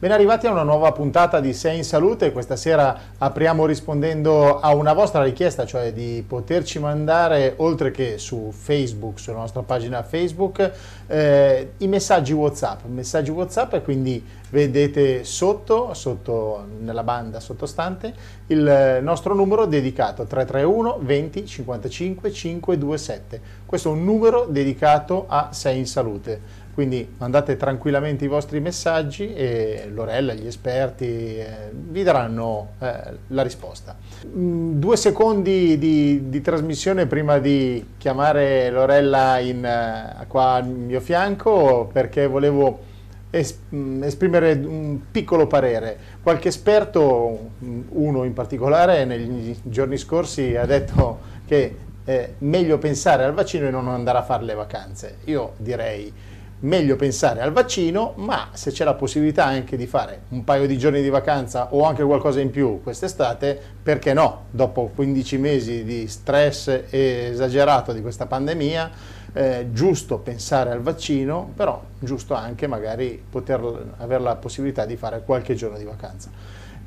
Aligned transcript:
Ben 0.00 0.12
arrivati 0.12 0.46
a 0.46 0.50
una 0.52 0.62
nuova 0.62 0.92
puntata 0.92 1.40
di 1.40 1.52
Sei 1.52 1.76
in 1.76 1.84
Salute. 1.84 2.32
Questa 2.32 2.56
sera 2.56 2.98
apriamo 3.18 3.66
rispondendo 3.66 4.58
a 4.58 4.72
una 4.72 4.94
vostra 4.94 5.22
richiesta, 5.22 5.66
cioè 5.66 5.92
di 5.92 6.24
poterci 6.26 6.78
mandare, 6.78 7.52
oltre 7.58 7.90
che 7.90 8.16
su 8.16 8.50
Facebook, 8.50 9.20
sulla 9.20 9.36
nostra 9.36 9.60
pagina 9.60 10.02
Facebook, 10.02 10.72
eh, 11.06 11.72
i 11.76 11.86
messaggi 11.86 12.32
WhatsApp. 12.32 12.86
Messaggi 12.86 13.30
WhatsApp 13.30 13.74
e 13.74 13.82
quindi 13.82 14.24
vedete 14.48 15.22
sotto, 15.24 15.92
sotto, 15.92 16.64
nella 16.80 17.02
banda 17.02 17.38
sottostante, 17.38 18.14
il 18.46 19.00
nostro 19.02 19.34
numero 19.34 19.66
dedicato 19.66 20.24
331 20.24 20.98
20 21.02 21.44
55 21.44 22.32
527. 22.32 23.40
Questo 23.66 23.90
è 23.90 23.92
un 23.92 24.04
numero 24.04 24.46
dedicato 24.48 25.26
a 25.28 25.50
Sei 25.52 25.76
in 25.76 25.86
Salute 25.86 26.40
quindi 26.80 27.06
mandate 27.18 27.58
tranquillamente 27.58 28.24
i 28.24 28.26
vostri 28.26 28.58
messaggi 28.58 29.34
e 29.34 29.90
Lorella, 29.92 30.32
gli 30.32 30.46
esperti 30.46 31.04
eh, 31.04 31.70
vi 31.72 32.02
daranno 32.02 32.70
eh, 32.78 33.02
la 33.26 33.42
risposta. 33.42 33.94
Mm, 34.26 34.78
due 34.78 34.96
secondi 34.96 35.76
di, 35.76 36.30
di, 36.30 36.40
trasmissione 36.40 37.04
prima 37.04 37.36
di 37.36 37.86
chiamare 37.98 38.70
Lorella 38.70 39.38
in, 39.40 39.62
eh, 39.62 40.24
qua 40.26 40.52
al 40.52 40.68
mio 40.68 41.00
fianco 41.00 41.90
perché 41.92 42.26
volevo 42.26 42.80
mm, 43.74 44.02
esprimere 44.02 44.52
un 44.52 45.00
piccolo 45.10 45.46
parere. 45.46 45.98
Qualche 46.22 46.48
esperto, 46.48 47.50
mm, 47.62 47.80
uno 47.90 48.24
in 48.24 48.32
particolare, 48.32 49.04
negli 49.04 49.54
giorni 49.64 49.98
scorsi 49.98 50.56
ha 50.56 50.64
detto 50.64 51.18
che 51.46 51.76
è 52.06 52.30
meglio 52.38 52.78
pensare 52.78 53.24
al 53.24 53.34
vaccino 53.34 53.66
e 53.66 53.70
non 53.70 53.86
andare 53.86 54.16
a 54.16 54.22
fare 54.22 54.44
le 54.44 54.54
vacanze. 54.54 55.18
Io 55.24 55.52
direi 55.58 56.10
meglio 56.60 56.96
pensare 56.96 57.40
al 57.40 57.52
vaccino, 57.52 58.12
ma 58.16 58.48
se 58.52 58.70
c'è 58.70 58.84
la 58.84 58.94
possibilità 58.94 59.44
anche 59.44 59.76
di 59.76 59.86
fare 59.86 60.22
un 60.28 60.44
paio 60.44 60.66
di 60.66 60.76
giorni 60.76 61.02
di 61.02 61.08
vacanza 61.08 61.72
o 61.72 61.84
anche 61.84 62.02
qualcosa 62.02 62.40
in 62.40 62.50
più 62.50 62.80
quest'estate, 62.82 63.58
perché 63.82 64.12
no? 64.12 64.46
Dopo 64.50 64.90
15 64.94 65.38
mesi 65.38 65.84
di 65.84 66.06
stress 66.08 66.84
esagerato 66.90 67.92
di 67.92 68.02
questa 68.02 68.26
pandemia, 68.26 68.90
eh, 69.32 69.68
giusto 69.72 70.18
pensare 70.18 70.70
al 70.70 70.80
vaccino, 70.80 71.50
però 71.54 71.82
giusto 71.98 72.34
anche 72.34 72.66
magari 72.66 73.22
poter 73.28 73.94
avere 73.98 74.22
la 74.22 74.36
possibilità 74.36 74.84
di 74.84 74.96
fare 74.96 75.22
qualche 75.24 75.54
giorno 75.54 75.78
di 75.78 75.84
vacanza. 75.84 76.30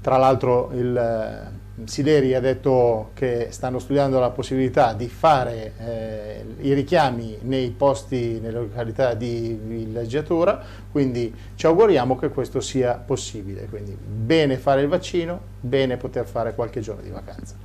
Tra 0.02 0.18
l'altro 0.18 0.70
il 0.74 1.62
Sileri 1.86 2.36
ha 2.36 2.40
detto 2.40 3.10
che 3.14 3.48
stanno 3.50 3.80
studiando 3.80 4.20
la 4.20 4.30
possibilità 4.30 4.94
di 4.94 5.08
fare 5.08 5.74
eh, 5.80 6.46
i 6.62 6.74
richiami 6.74 7.40
nei 7.42 7.72
posti, 7.72 8.40
nelle 8.40 8.60
località 8.60 9.16
di 9.16 9.60
villeggiatura, 9.60 10.62
quindi 10.92 11.34
ci 11.56 11.66
auguriamo 11.66 12.16
che 12.18 12.30
questo 12.30 12.62
sia 12.62 12.94
possibile. 12.94 13.66
Quindi 13.66 13.98
bene 13.98 14.58
fare 14.58 14.82
il 14.82 14.88
vaccino, 14.88 15.40
bene 15.60 15.98
poter 15.98 16.28
fare 16.28 16.54
qualche 16.54 16.80
giorno 16.80 17.02
di 17.02 17.10
vacanza. 17.10 17.56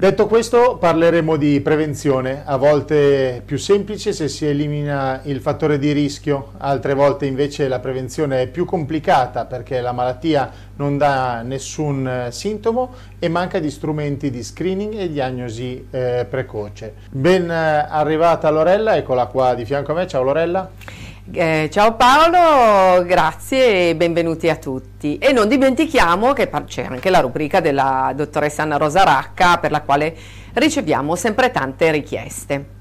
Detto 0.00 0.28
questo 0.28 0.76
parleremo 0.76 1.34
di 1.34 1.60
prevenzione, 1.60 2.44
a 2.44 2.56
volte 2.56 3.42
più 3.44 3.58
semplice 3.58 4.12
se 4.12 4.28
si 4.28 4.46
elimina 4.46 5.22
il 5.24 5.40
fattore 5.40 5.76
di 5.76 5.90
rischio, 5.90 6.52
altre 6.58 6.94
volte 6.94 7.26
invece 7.26 7.66
la 7.66 7.80
prevenzione 7.80 8.42
è 8.42 8.46
più 8.46 8.64
complicata 8.64 9.44
perché 9.44 9.80
la 9.80 9.90
malattia 9.90 10.52
non 10.76 10.98
dà 10.98 11.42
nessun 11.42 12.06
eh, 12.06 12.30
sintomo 12.30 12.94
e 13.18 13.28
manca 13.28 13.58
di 13.58 13.72
strumenti 13.72 14.30
di 14.30 14.44
screening 14.44 14.94
e 14.94 15.10
diagnosi 15.10 15.88
eh, 15.90 16.24
precoce. 16.30 16.94
Ben 17.10 17.50
eh, 17.50 17.86
arrivata 17.90 18.50
Lorella, 18.50 18.96
eccola 18.96 19.26
qua 19.26 19.54
di 19.54 19.64
fianco 19.64 19.90
a 19.90 19.94
me, 19.96 20.06
ciao 20.06 20.22
Lorella. 20.22 20.70
Eh, 21.30 21.68
ciao 21.70 21.94
Paolo, 21.94 23.04
grazie 23.04 23.90
e 23.90 23.96
benvenuti 23.96 24.48
a 24.48 24.56
tutti. 24.56 25.18
E 25.18 25.30
non 25.32 25.46
dimentichiamo 25.46 26.32
che 26.32 26.48
c'è 26.64 26.84
anche 26.84 27.10
la 27.10 27.20
rubrica 27.20 27.60
della 27.60 28.12
dottoressa 28.16 28.62
Anna 28.62 28.78
Rosa 28.78 29.04
Racca 29.04 29.58
per 29.58 29.70
la 29.70 29.82
quale 29.82 30.16
riceviamo 30.54 31.14
sempre 31.16 31.50
tante 31.50 31.90
richieste. 31.90 32.77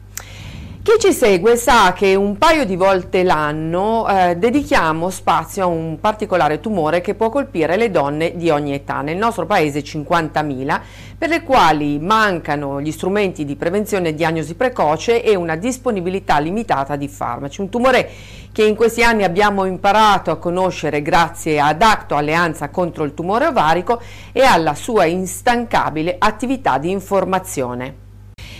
Chi 0.87 0.99
ci 0.99 1.11
segue 1.11 1.57
sa 1.57 1.91
che 1.91 2.15
un 2.15 2.37
paio 2.37 2.63
di 2.63 2.77
volte 2.77 3.23
l'anno 3.23 4.07
eh, 4.07 4.37
dedichiamo 4.37 5.09
spazio 5.09 5.63
a 5.63 5.65
un 5.65 5.99
particolare 5.99 6.61
tumore 6.61 7.01
che 7.01 7.13
può 7.13 7.27
colpire 7.27 7.75
le 7.75 7.91
donne 7.91 8.37
di 8.37 8.49
ogni 8.49 8.73
età, 8.73 9.01
nel 9.01 9.17
nostro 9.17 9.45
paese 9.45 9.81
50.000, 9.81 10.79
per 11.17 11.27
le 11.27 11.43
quali 11.43 11.99
mancano 11.99 12.79
gli 12.79 12.93
strumenti 12.93 13.43
di 13.43 13.57
prevenzione 13.57 14.07
e 14.07 14.13
diagnosi 14.13 14.55
precoce 14.55 15.21
e 15.21 15.35
una 15.35 15.57
disponibilità 15.57 16.39
limitata 16.39 16.95
di 16.95 17.09
farmaci. 17.09 17.59
Un 17.59 17.67
tumore 17.67 18.09
che 18.53 18.63
in 18.63 18.75
questi 18.75 19.03
anni 19.03 19.25
abbiamo 19.25 19.65
imparato 19.65 20.31
a 20.31 20.37
conoscere 20.37 21.01
grazie 21.01 21.59
ad 21.59 21.81
Acto 21.81 22.15
Alleanza 22.15 22.69
contro 22.69 23.03
il 23.03 23.13
tumore 23.13 23.45
ovarico 23.45 23.99
e 24.31 24.41
alla 24.43 24.73
sua 24.73 25.03
instancabile 25.03 26.15
attività 26.17 26.77
di 26.77 26.91
informazione. 26.91 28.06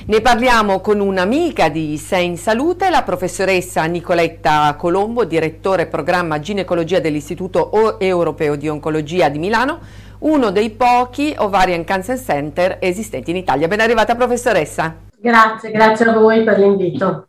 Ne 0.08 0.22
parliamo 0.22 0.80
con 0.80 1.02
un'amica 1.02 1.68
di 1.68 1.98
Sei 1.98 2.28
in 2.28 2.38
Salute, 2.38 2.90
la 2.90 3.04
professoressa 3.04 3.84
Nicoletta 3.84 4.74
Colombo, 4.78 5.26
direttore 5.26 5.86
programma 5.86 6.40
ginecologia 6.40 7.02
dell'Istituto 7.02 8.00
Europeo 8.00 8.56
di 8.56 8.70
Oncologia 8.70 9.28
di 9.28 9.38
Milano, 9.38 9.80
uno 10.20 10.50
dei 10.52 10.70
pochi 10.70 11.36
ovarian 11.38 11.84
cancer 11.84 12.18
center 12.18 12.78
esistenti 12.80 13.32
in 13.32 13.36
Italia. 13.36 13.68
Ben 13.68 13.82
arrivata 13.82 14.16
professoressa. 14.16 14.96
Grazie, 15.20 15.72
grazie 15.72 16.06
a 16.06 16.14
voi 16.14 16.42
per 16.42 16.58
l'invito. 16.58 17.28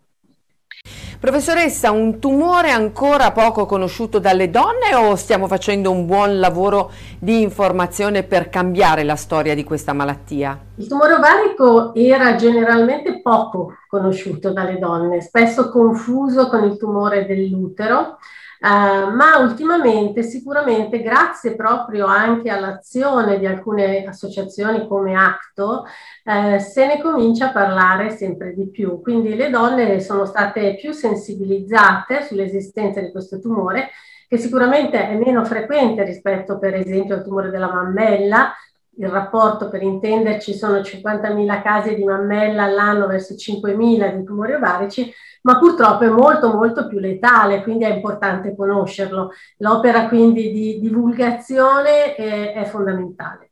Professoressa, 1.20 1.90
un 1.90 2.20
tumore 2.20 2.70
ancora 2.70 3.32
poco 3.32 3.66
conosciuto 3.66 4.20
dalle 4.20 4.50
donne 4.50 4.94
o 4.94 5.16
stiamo 5.16 5.48
facendo 5.48 5.90
un 5.90 6.06
buon 6.06 6.38
lavoro 6.38 6.92
di 7.18 7.42
informazione 7.42 8.22
per 8.22 8.48
cambiare 8.48 9.02
la 9.02 9.16
storia 9.16 9.56
di 9.56 9.64
questa 9.64 9.92
malattia? 9.92 10.56
Il 10.76 10.86
tumore 10.86 11.14
ovarico 11.14 11.92
era 11.92 12.36
generalmente 12.36 13.20
poco 13.20 13.78
conosciuto 13.88 14.52
dalle 14.52 14.78
donne, 14.78 15.20
spesso 15.20 15.70
confuso 15.70 16.48
con 16.48 16.62
il 16.62 16.76
tumore 16.76 17.26
dell'utero 17.26 18.18
Uh, 18.60 19.14
ma 19.14 19.38
ultimamente 19.38 20.24
sicuramente 20.24 21.00
grazie 21.00 21.54
proprio 21.54 22.06
anche 22.06 22.50
all'azione 22.50 23.38
di 23.38 23.46
alcune 23.46 24.04
associazioni 24.04 24.88
come 24.88 25.14
Acto 25.14 25.84
uh, 26.24 26.58
se 26.58 26.86
ne 26.86 27.00
comincia 27.00 27.50
a 27.50 27.52
parlare 27.52 28.10
sempre 28.10 28.54
di 28.54 28.69
più. 28.69 29.00
Quindi 29.00 29.36
le 29.36 29.50
donne 29.50 30.00
sono 30.00 30.24
state 30.24 30.74
più 30.74 30.91
sensibilizzate 30.91 32.24
sull'esistenza 32.24 33.00
di 33.00 33.12
questo 33.12 33.38
tumore 33.38 33.91
che 34.28 34.36
sicuramente 34.36 35.08
è 35.08 35.16
meno 35.16 35.44
frequente 35.44 36.04
rispetto 36.04 36.58
per 36.58 36.75
esempio 36.75 37.14
al 37.14 37.25
tumore 37.25 37.50
della 37.50 37.72
mammella. 37.72 38.52
Il 38.98 39.08
rapporto 39.08 39.70
per 39.70 39.82
intenderci 39.82 40.52
sono 40.52 40.78
50.000 40.78 41.62
casi 41.62 41.94
di 41.94 42.04
mammella 42.04 42.64
all'anno 42.64 43.06
verso 43.06 43.34
5.000 43.34 44.16
di 44.16 44.25
tumori 44.25 44.52
ovarici, 44.52 45.10
ma 45.43 45.59
purtroppo 45.59 46.04
è 46.04 46.09
molto 46.09 46.53
molto 46.53 46.87
più 46.87 46.99
letale, 46.99 47.62
quindi 47.62 47.84
è 47.84 47.93
importante 47.93 48.54
conoscerlo. 48.54 49.31
L'opera 49.59 50.09
quindi 50.09 50.50
di 50.50 50.78
divulgazione 50.81 52.15
è, 52.15 52.53
è 52.54 52.65
fondamentale. 52.65 53.49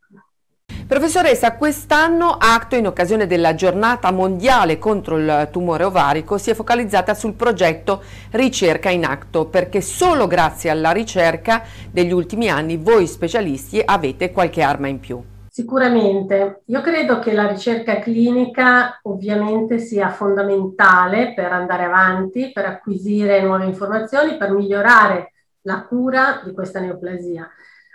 Professoressa, 0.87 1.57
quest'anno 1.57 2.37
Acto, 2.39 2.77
in 2.77 2.87
occasione 2.87 3.27
della 3.27 3.57
giornata 3.57 4.13
mondiale 4.13 4.79
contro 4.79 5.19
il 5.19 5.49
tumore 5.51 5.83
ovarico, 5.83 6.39
si 6.39 6.51
è 6.51 6.55
focalizzata 6.55 7.13
sul 7.13 7.35
progetto 7.35 8.03
Ricerca 8.31 8.89
in 8.91 9.05
Acto, 9.05 9.47
perché 9.47 9.81
solo 9.81 10.29
grazie 10.29 10.71
alla 10.71 10.93
ricerca 10.93 11.63
degli 11.91 12.13
ultimi 12.13 12.49
anni 12.49 12.77
voi 12.77 13.09
specialisti 13.09 13.83
avete 13.85 14.31
qualche 14.31 14.63
arma 14.63 14.87
in 14.87 15.01
più. 15.01 15.21
Sicuramente, 15.57 16.65
io 16.67 16.83
credo 16.83 17.19
che 17.19 17.33
la 17.33 17.47
ricerca 17.47 17.99
clinica 17.99 19.01
ovviamente 19.05 19.79
sia 19.79 20.11
fondamentale 20.11 21.33
per 21.33 21.51
andare 21.51 21.85
avanti, 21.85 22.53
per 22.53 22.67
acquisire 22.67 23.41
nuove 23.41 23.65
informazioni, 23.65 24.37
per 24.37 24.51
migliorare 24.51 25.33
la 25.63 25.87
cura 25.87 26.43
di 26.45 26.53
questa 26.53 26.79
neoplasia. 26.81 27.49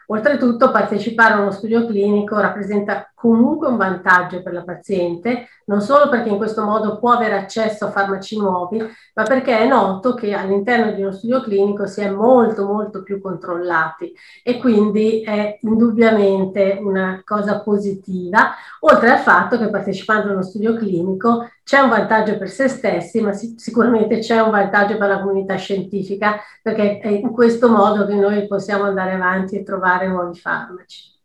Oltretutto 0.07 0.71
partecipare 0.71 1.35
a 1.35 1.39
uno 1.41 1.51
studio 1.51 1.85
clinico 1.85 2.39
rappresenta 2.39 3.10
comunque 3.21 3.67
un 3.67 3.77
vantaggio 3.77 4.41
per 4.41 4.51
la 4.51 4.63
paziente, 4.63 5.47
non 5.65 5.79
solo 5.79 6.09
perché 6.09 6.29
in 6.29 6.37
questo 6.37 6.63
modo 6.63 6.97
può 6.97 7.11
avere 7.11 7.37
accesso 7.37 7.85
a 7.85 7.91
farmaci 7.91 8.35
nuovi, 8.35 8.79
ma 9.13 9.23
perché 9.23 9.59
è 9.59 9.67
noto 9.67 10.15
che 10.15 10.33
all'interno 10.33 10.91
di 10.91 11.03
uno 11.03 11.11
studio 11.11 11.39
clinico 11.41 11.85
si 11.85 12.01
è 12.01 12.09
molto 12.09 12.65
molto 12.65 13.03
più 13.03 13.21
controllati 13.21 14.11
e 14.43 14.57
quindi 14.57 15.21
è 15.21 15.59
indubbiamente 15.61 16.79
una 16.81 17.21
cosa 17.23 17.61
positiva, 17.61 18.53
oltre 18.79 19.11
al 19.11 19.19
fatto 19.19 19.59
che 19.59 19.69
partecipando 19.69 20.29
a 20.29 20.33
uno 20.33 20.41
studio 20.41 20.73
clinico 20.73 21.47
c'è 21.63 21.79
un 21.79 21.89
vantaggio 21.89 22.39
per 22.39 22.49
se 22.49 22.67
stessi, 22.67 23.21
ma 23.21 23.31
sicuramente 23.33 24.17
c'è 24.17 24.39
un 24.39 24.49
vantaggio 24.49 24.97
per 24.97 25.09
la 25.09 25.19
comunità 25.19 25.55
scientifica, 25.57 26.39
perché 26.61 26.97
è 26.97 27.07
in 27.07 27.31
questo 27.31 27.69
modo 27.69 28.07
che 28.07 28.15
noi 28.15 28.47
possiamo 28.47 28.85
andare 28.85 29.11
avanti 29.13 29.57
e 29.57 29.63
trovare 29.63 30.07
nuovi 30.07 30.37
farmaci. 30.37 31.20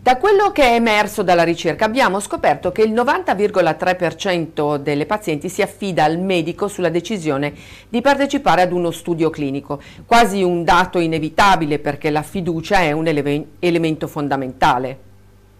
Da 0.00 0.16
quello 0.16 0.52
che 0.52 0.62
è 0.62 0.74
emerso 0.76 1.22
dalla 1.22 1.42
ricerca 1.42 1.84
abbiamo 1.84 2.20
scoperto 2.20 2.72
che 2.72 2.80
il 2.80 2.94
90,3% 2.94 4.76
delle 4.76 5.04
pazienti 5.04 5.50
si 5.50 5.60
affida 5.60 6.04
al 6.04 6.18
medico 6.18 6.66
sulla 6.66 6.88
decisione 6.88 7.52
di 7.90 8.00
partecipare 8.00 8.62
ad 8.62 8.72
uno 8.72 8.90
studio 8.90 9.28
clinico, 9.28 9.82
quasi 10.06 10.42
un 10.42 10.64
dato 10.64 10.98
inevitabile 10.98 11.78
perché 11.78 12.08
la 12.08 12.22
fiducia 12.22 12.78
è 12.78 12.92
un 12.92 13.06
ele 13.06 13.46
elemento 13.58 14.06
fondamentale. 14.06 14.98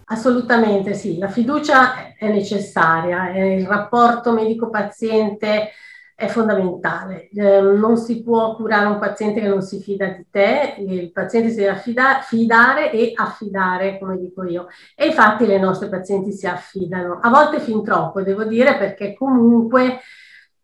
Assolutamente 0.05 0.95
sì, 0.95 1.19
la 1.19 1.29
fiducia 1.29 2.15
è 2.17 2.27
necessaria, 2.29 3.29
il 3.37 3.67
rapporto 3.67 4.31
medico-paziente 4.31 5.69
è 6.19 6.27
fondamentale. 6.27 7.29
Eh, 7.29 7.61
non 7.61 7.95
si 7.95 8.21
può 8.21 8.53
curare 8.57 8.87
un 8.87 8.99
paziente 8.99 9.39
che 9.39 9.47
non 9.47 9.61
si 9.61 9.79
fida 9.79 10.07
di 10.07 10.25
te, 10.29 10.75
il 10.77 11.13
paziente 11.13 11.49
si 11.49 11.55
deve 11.55 11.69
affida- 11.69 12.19
fidare 12.21 12.91
e 12.91 13.13
affidare, 13.15 13.97
come 13.97 14.17
dico 14.17 14.43
io. 14.43 14.67
E 14.95 15.05
infatti 15.05 15.45
le 15.45 15.57
nostre 15.57 15.87
pazienti 15.87 16.33
si 16.33 16.45
affidano, 16.45 17.19
a 17.21 17.29
volte 17.29 17.61
fin 17.61 17.81
troppo, 17.85 18.21
devo 18.21 18.43
dire, 18.43 18.75
perché 18.77 19.15
comunque 19.15 19.99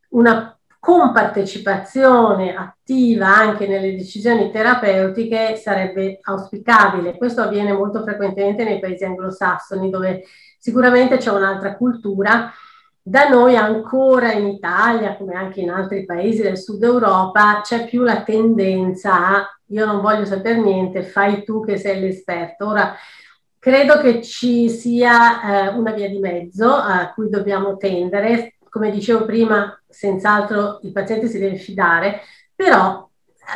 una 0.09 0.59
compartecipazione 0.77 2.53
attiva 2.53 3.27
anche 3.27 3.65
nelle 3.65 3.95
decisioni 3.95 4.51
terapeutiche 4.51 5.55
sarebbe 5.55 6.19
auspicabile. 6.21 7.15
Questo 7.15 7.41
avviene 7.41 7.71
molto 7.71 8.03
frequentemente 8.03 8.65
nei 8.65 8.79
paesi 8.79 9.05
anglosassoni, 9.05 9.89
dove 9.89 10.25
sicuramente 10.59 11.15
c'è 11.15 11.31
un'altra 11.31 11.77
cultura 11.77 12.51
da 13.07 13.29
noi 13.29 13.55
ancora 13.55 14.31
in 14.31 14.47
Italia, 14.47 15.15
come 15.15 15.35
anche 15.35 15.61
in 15.61 15.69
altri 15.69 16.05
paesi 16.05 16.41
del 16.41 16.57
sud 16.57 16.81
Europa, 16.81 17.61
c'è 17.61 17.85
più 17.85 18.01
la 18.01 18.23
tendenza 18.23 19.13
a 19.13 19.59
io 19.67 19.85
non 19.85 20.01
voglio 20.01 20.25
sapere 20.25 20.59
niente, 20.59 21.03
fai 21.03 21.43
tu 21.43 21.63
che 21.63 21.77
sei 21.77 21.99
l'esperto. 21.99 22.67
Ora, 22.67 22.95
credo 23.59 23.99
che 23.99 24.23
ci 24.23 24.71
sia 24.71 25.67
eh, 25.67 25.77
una 25.77 25.91
via 25.91 26.09
di 26.09 26.17
mezzo 26.17 26.71
a 26.71 27.11
cui 27.13 27.29
dobbiamo 27.29 27.77
tendere. 27.77 28.55
Come 28.69 28.89
dicevo 28.89 29.25
prima, 29.25 29.79
senz'altro 29.87 30.79
il 30.81 30.91
paziente 30.91 31.27
si 31.27 31.37
deve 31.37 31.57
fidare, 31.57 32.21
però 32.55 33.04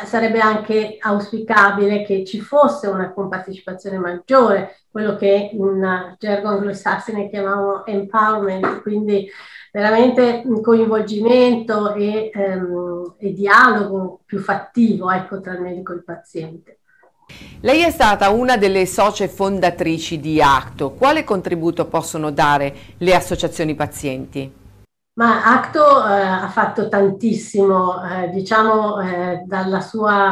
sarebbe 0.04 0.40
anche 0.40 0.96
auspicabile 1.00 2.02
che 2.04 2.24
ci 2.24 2.40
fosse 2.40 2.86
una 2.86 3.12
compartecipazione 3.12 3.98
maggiore, 3.98 4.82
quello 4.90 5.16
che 5.16 5.50
in 5.52 6.16
gergo 6.18 6.48
anglosassone 6.48 7.28
chiamavano 7.28 7.86
empowerment, 7.86 8.82
quindi 8.82 9.28
veramente 9.72 10.42
un 10.44 10.60
coinvolgimento 10.60 11.94
e, 11.94 12.30
um, 12.34 13.14
e 13.18 13.32
dialogo 13.32 14.20
più 14.24 14.38
fattivo 14.40 15.10
ecco, 15.10 15.40
tra 15.40 15.52
il 15.52 15.60
medico 15.60 15.92
e 15.92 15.96
il 15.96 16.04
paziente. 16.04 16.78
Lei 17.60 17.82
è 17.82 17.90
stata 17.90 18.30
una 18.30 18.56
delle 18.56 18.86
socie 18.86 19.28
fondatrici 19.28 20.18
di 20.18 20.42
Acto. 20.42 20.90
Quale 20.90 21.22
contributo 21.22 21.86
possono 21.86 22.32
dare 22.32 22.74
le 22.98 23.14
associazioni 23.14 23.76
pazienti? 23.76 24.59
Ma 25.20 25.44
Acto 25.44 25.82
eh, 26.06 26.18
ha 26.22 26.48
fatto 26.48 26.88
tantissimo, 26.88 28.02
eh, 28.08 28.30
diciamo 28.30 28.98
eh, 29.02 29.44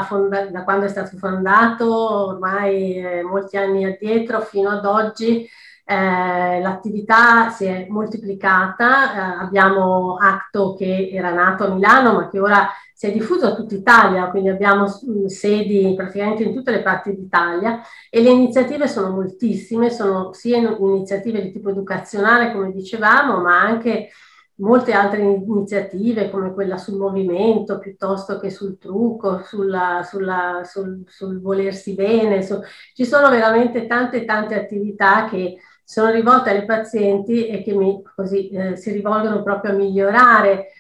fonda- 0.07 0.47
da 0.47 0.65
quando 0.65 0.87
è 0.87 0.89
stato 0.89 1.19
fondato, 1.19 2.29
ormai 2.29 2.95
eh, 2.97 3.23
molti 3.23 3.59
anni 3.59 3.85
addietro 3.85 4.41
fino 4.41 4.71
ad 4.71 4.87
oggi, 4.87 5.47
eh, 5.85 6.61
l'attività 6.63 7.51
si 7.51 7.67
è 7.67 7.87
moltiplicata. 7.91 9.13
Eh, 9.15 9.45
abbiamo 9.45 10.17
Acto 10.19 10.73
che 10.75 11.11
era 11.13 11.35
nato 11.35 11.65
a 11.65 11.75
Milano, 11.75 12.15
ma 12.15 12.29
che 12.31 12.41
ora 12.41 12.71
si 12.95 13.09
è 13.09 13.13
diffuso 13.13 13.47
a 13.49 13.55
tutta 13.55 13.75
Italia, 13.75 14.31
quindi 14.31 14.49
abbiamo 14.49 14.85
mm, 14.85 15.27
sedi 15.27 15.93
praticamente 15.95 16.45
in 16.45 16.55
tutte 16.55 16.71
le 16.71 16.81
parti 16.81 17.15
d'Italia 17.15 17.83
e 18.09 18.23
le 18.23 18.31
iniziative 18.31 18.89
sono 18.89 19.11
moltissime, 19.11 19.91
sono 19.91 20.33
sia 20.33 20.57
iniziative 20.57 21.43
di 21.43 21.53
tipo 21.53 21.69
educazionale, 21.69 22.53
come 22.53 22.73
dicevamo, 22.73 23.41
ma 23.43 23.61
anche 23.61 24.09
molte 24.59 24.93
altre 24.93 25.21
iniziative 25.21 26.31
come 26.31 26.53
quella 26.53 26.77
sul 26.77 26.97
movimento 26.97 27.79
piuttosto 27.79 28.39
che 28.39 28.51
sul 28.51 28.79
trucco, 28.79 29.43
sulla, 29.45 30.03
sulla, 30.05 30.63
sul, 30.65 31.05
sul, 31.07 31.41
volersi 31.41 31.95
bene. 31.95 32.43
Su, 32.43 32.61
ci 32.95 33.05
sono 33.05 33.31
veramente 33.31 33.87
tante 33.87 34.25
tante 34.25 34.55
attività 34.55 35.29
che 35.29 35.59
sono 35.85 36.11
rivolte 36.11 36.51
ai 36.51 36.65
pazienti 36.65 37.47
e 37.47 37.63
che 37.63 37.73
mi, 37.73 38.03
così, 38.15 38.49
eh, 38.51 38.77
si 38.77 38.93
rivolgono 38.93 39.43
proprio 39.43 39.73
a 39.73 39.75
migliorare 39.75 40.73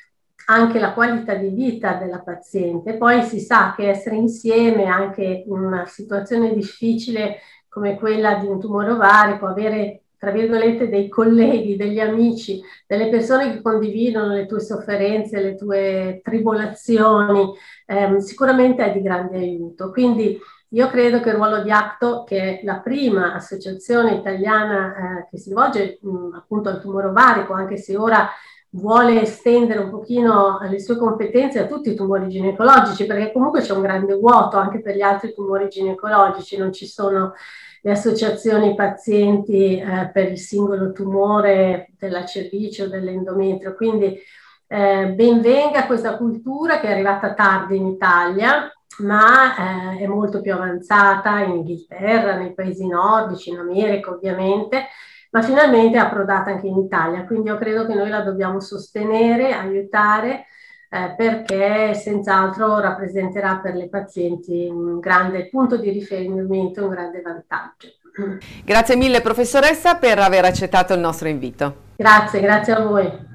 anche 0.46 0.78
la 0.78 0.92
qualità 0.92 1.34
di 1.34 1.50
vita 1.50 1.94
della 1.94 2.20
paziente. 2.20 2.96
Poi 2.96 3.22
si 3.22 3.40
sa 3.40 3.74
che 3.76 3.88
essere 3.88 4.16
insieme 4.16 4.86
anche 4.86 5.44
in 5.46 5.52
una 5.52 5.86
situazione 5.86 6.52
difficile 6.54 7.38
come 7.68 7.96
quella 7.96 8.34
di 8.34 8.46
un 8.46 8.58
tumore 8.58 8.90
ovarico, 8.90 9.46
avere 9.46 10.02
tra 10.18 10.30
virgolette, 10.32 10.88
dei 10.88 11.08
colleghi, 11.08 11.76
degli 11.76 12.00
amici, 12.00 12.60
delle 12.86 13.08
persone 13.08 13.52
che 13.52 13.62
condividono 13.62 14.34
le 14.34 14.46
tue 14.46 14.60
sofferenze, 14.60 15.40
le 15.40 15.54
tue 15.54 16.20
tribolazioni, 16.22 17.52
ehm, 17.86 18.18
sicuramente 18.18 18.84
è 18.84 18.92
di 18.92 19.00
grande 19.00 19.36
aiuto. 19.36 19.90
Quindi 19.90 20.38
io 20.70 20.88
credo 20.88 21.20
che 21.20 21.30
il 21.30 21.36
ruolo 21.36 21.62
di 21.62 21.70
Acto, 21.70 22.24
che 22.24 22.60
è 22.60 22.64
la 22.64 22.80
prima 22.80 23.32
associazione 23.32 24.14
italiana 24.14 25.20
eh, 25.20 25.28
che 25.30 25.38
si 25.38 25.48
rivolge 25.48 25.98
mh, 26.02 26.34
appunto 26.34 26.68
al 26.68 26.80
tumore 26.80 27.06
ovarico, 27.06 27.54
anche 27.54 27.76
se 27.76 27.96
ora 27.96 28.28
vuole 28.70 29.22
estendere 29.22 29.80
un 29.80 29.90
pochino 29.90 30.58
le 30.68 30.78
sue 30.78 30.96
competenze 30.96 31.58
a 31.60 31.66
tutti 31.66 31.90
i 31.90 31.94
tumori 31.94 32.28
ginecologici, 32.28 33.06
perché 33.06 33.32
comunque 33.32 33.62
c'è 33.62 33.72
un 33.72 33.80
grande 33.80 34.14
vuoto 34.14 34.58
anche 34.58 34.82
per 34.82 34.94
gli 34.94 35.00
altri 35.00 35.32
tumori 35.32 35.68
ginecologici, 35.68 36.58
non 36.58 36.72
ci 36.72 36.86
sono 36.86 37.32
le 37.82 37.90
associazioni 37.90 38.74
pazienti 38.74 39.78
eh, 39.78 40.10
per 40.12 40.30
il 40.30 40.38
singolo 40.38 40.92
tumore 40.92 41.90
della 41.98 42.24
cervice 42.24 42.84
o 42.84 42.88
dell'endometrio. 42.88 43.74
Quindi 43.74 44.18
eh, 44.66 45.12
benvenga 45.14 45.86
questa 45.86 46.16
cultura 46.16 46.80
che 46.80 46.88
è 46.88 46.92
arrivata 46.92 47.34
tardi 47.34 47.76
in 47.76 47.86
Italia, 47.86 48.70
ma 48.98 49.94
eh, 49.94 49.98
è 49.98 50.06
molto 50.06 50.40
più 50.40 50.52
avanzata 50.52 51.40
in 51.40 51.56
Inghilterra, 51.56 52.36
nei 52.36 52.54
paesi 52.54 52.86
nordici, 52.86 53.50
in 53.50 53.58
America 53.58 54.10
ovviamente, 54.10 54.86
ma 55.30 55.42
finalmente 55.42 55.96
è 55.96 56.00
approdata 56.00 56.50
anche 56.50 56.66
in 56.66 56.78
Italia. 56.78 57.24
Quindi 57.24 57.48
io 57.48 57.58
credo 57.58 57.86
che 57.86 57.94
noi 57.94 58.08
la 58.08 58.20
dobbiamo 58.20 58.60
sostenere, 58.60 59.52
aiutare 59.52 60.46
eh, 60.90 61.14
perché 61.16 61.94
senz'altro 61.94 62.78
rappresenterà 62.80 63.60
per 63.62 63.74
le 63.74 63.88
pazienti 63.88 64.66
un 64.70 64.98
grande 65.00 65.48
punto 65.48 65.76
di 65.76 65.90
riferimento, 65.90 66.84
un 66.84 66.90
grande 66.90 67.20
vantaggio. 67.20 67.88
Grazie 68.64 68.96
mille 68.96 69.20
professoressa 69.20 69.96
per 69.96 70.18
aver 70.18 70.44
accettato 70.44 70.94
il 70.94 71.00
nostro 71.00 71.28
invito. 71.28 71.86
Grazie, 71.96 72.40
grazie 72.40 72.72
a 72.72 72.80
voi. 72.80 73.26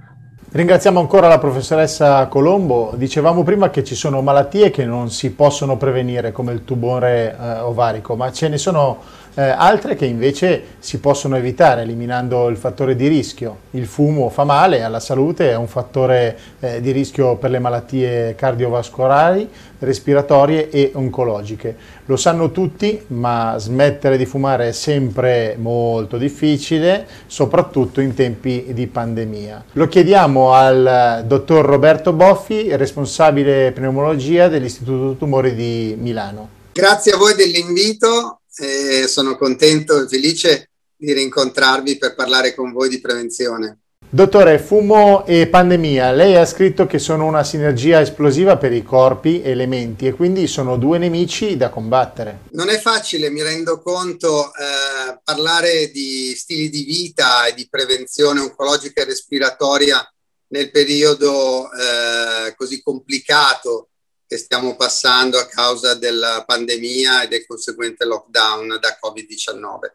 Ringraziamo 0.52 1.00
ancora 1.00 1.28
la 1.28 1.40
professoressa 1.40 2.28
Colombo. 2.28 2.94
Dicevamo 2.96 3.42
prima 3.42 3.72
che 3.72 3.84
ci 3.84 3.96
sono 3.96 4.22
malattie 4.22 4.70
che 4.70 4.86
non 4.86 5.10
si 5.10 5.32
possono 5.32 5.78
prevenire 5.78 6.32
come 6.32 6.54
il 6.54 6.64
tumore 6.64 7.36
eh, 7.36 7.60
ovarico, 7.62 8.16
ma 8.16 8.32
ce 8.32 8.50
ne 8.50 8.60
sono 8.60 9.00
eh, 9.36 9.42
altre 9.42 9.96
che 9.96 10.06
invece 10.06 10.64
si 10.80 11.00
possono 11.00 11.36
evitare 11.36 11.82
eliminando 11.82 12.50
il 12.50 12.58
fattore 12.58 12.96
di 12.96 13.08
rischio. 13.08 13.58
Il 13.72 13.88
fumo 13.88 14.30
fa 14.30 14.44
male 14.44 14.84
alla 14.84 15.00
salute, 15.00 15.50
è 15.50 15.56
un 15.56 15.68
fattore 15.68 16.38
eh, 16.60 16.82
di 16.82 16.92
rischio 16.92 17.36
per 17.38 17.50
le 17.50 17.60
malattie 17.60 18.36
cardiovascolari, 18.36 19.50
respiratorie 19.80 20.70
e 20.70 20.92
oncologiche. 20.94 21.76
Lo 22.06 22.16
sanno 22.16 22.52
tutti, 22.52 23.02
ma 23.08 23.56
smettere 23.58 24.18
di 24.18 24.26
fumare 24.26 24.70
è 24.70 24.72
sempre 24.72 25.56
molto 25.58 26.18
difficile, 26.18 27.08
soprattutto 27.26 28.02
in 28.02 28.14
tempi 28.14 28.68
di 28.70 28.88
pandemia. 28.88 29.66
Lo 29.74 29.88
chiediamo 29.88 30.54
al 30.54 31.24
dottor 31.26 31.66
Roberto 31.66 32.14
Boffi, 32.14 32.76
responsabile 32.76 33.72
pneumologia 33.72 34.48
dell'Istituto 34.48 35.16
Tumori 35.16 35.56
di 35.56 35.96
Milano. 35.98 36.62
Grazie 36.74 37.14
a 37.14 37.18
voi 37.18 37.36
dell'invito 37.36 38.40
e 38.56 39.08
sono 39.08 39.38
contento 39.38 40.04
e 40.04 40.08
felice 40.08 40.70
di 40.96 41.14
rincontrarvi 41.14 41.98
per 41.98 42.16
parlare 42.16 42.54
con 42.54 42.72
voi 42.72 42.90
di 42.90 43.02
prevenzione. 43.02 43.80
Dottore, 44.14 44.60
fumo 44.60 45.26
e 45.26 45.48
pandemia, 45.48 46.12
lei 46.12 46.36
ha 46.36 46.46
scritto 46.46 46.86
che 46.86 47.00
sono 47.00 47.26
una 47.26 47.44
sinergia 47.44 48.00
esplosiva 48.00 48.58
per 48.58 48.72
i 48.72 48.84
corpi 48.84 49.42
e 49.42 49.50
elementi 49.50 50.06
e 50.06 50.14
quindi 50.14 50.46
sono 50.46 50.78
due 50.78 51.00
nemici 51.00 51.58
da 51.58 51.70
combattere. 51.70 52.42
Non 52.52 52.70
è 52.70 52.80
facile, 52.80 53.32
mi 53.32 53.42
rendo 53.42 53.82
conto, 53.82 54.54
eh, 54.54 55.20
parlare 55.24 55.90
di 55.90 56.36
stili 56.36 56.70
di 56.70 56.84
vita 56.84 57.48
e 57.48 57.56
di 57.56 57.68
prevenzione 57.68 58.40
oncologica 58.40 59.02
e 59.02 59.06
respiratoria 59.06 60.08
nel 60.50 60.70
periodo 60.70 61.72
eh, 61.72 62.54
così 62.56 62.84
complicato 62.84 63.88
che 64.34 64.40
stiamo 64.40 64.76
passando 64.76 65.38
a 65.38 65.46
causa 65.46 65.94
della 65.94 66.44
pandemia 66.44 67.22
e 67.22 67.28
del 67.28 67.46
conseguente 67.46 68.04
lockdown 68.04 68.80
da 68.82 68.98
Covid-19. 69.00 69.92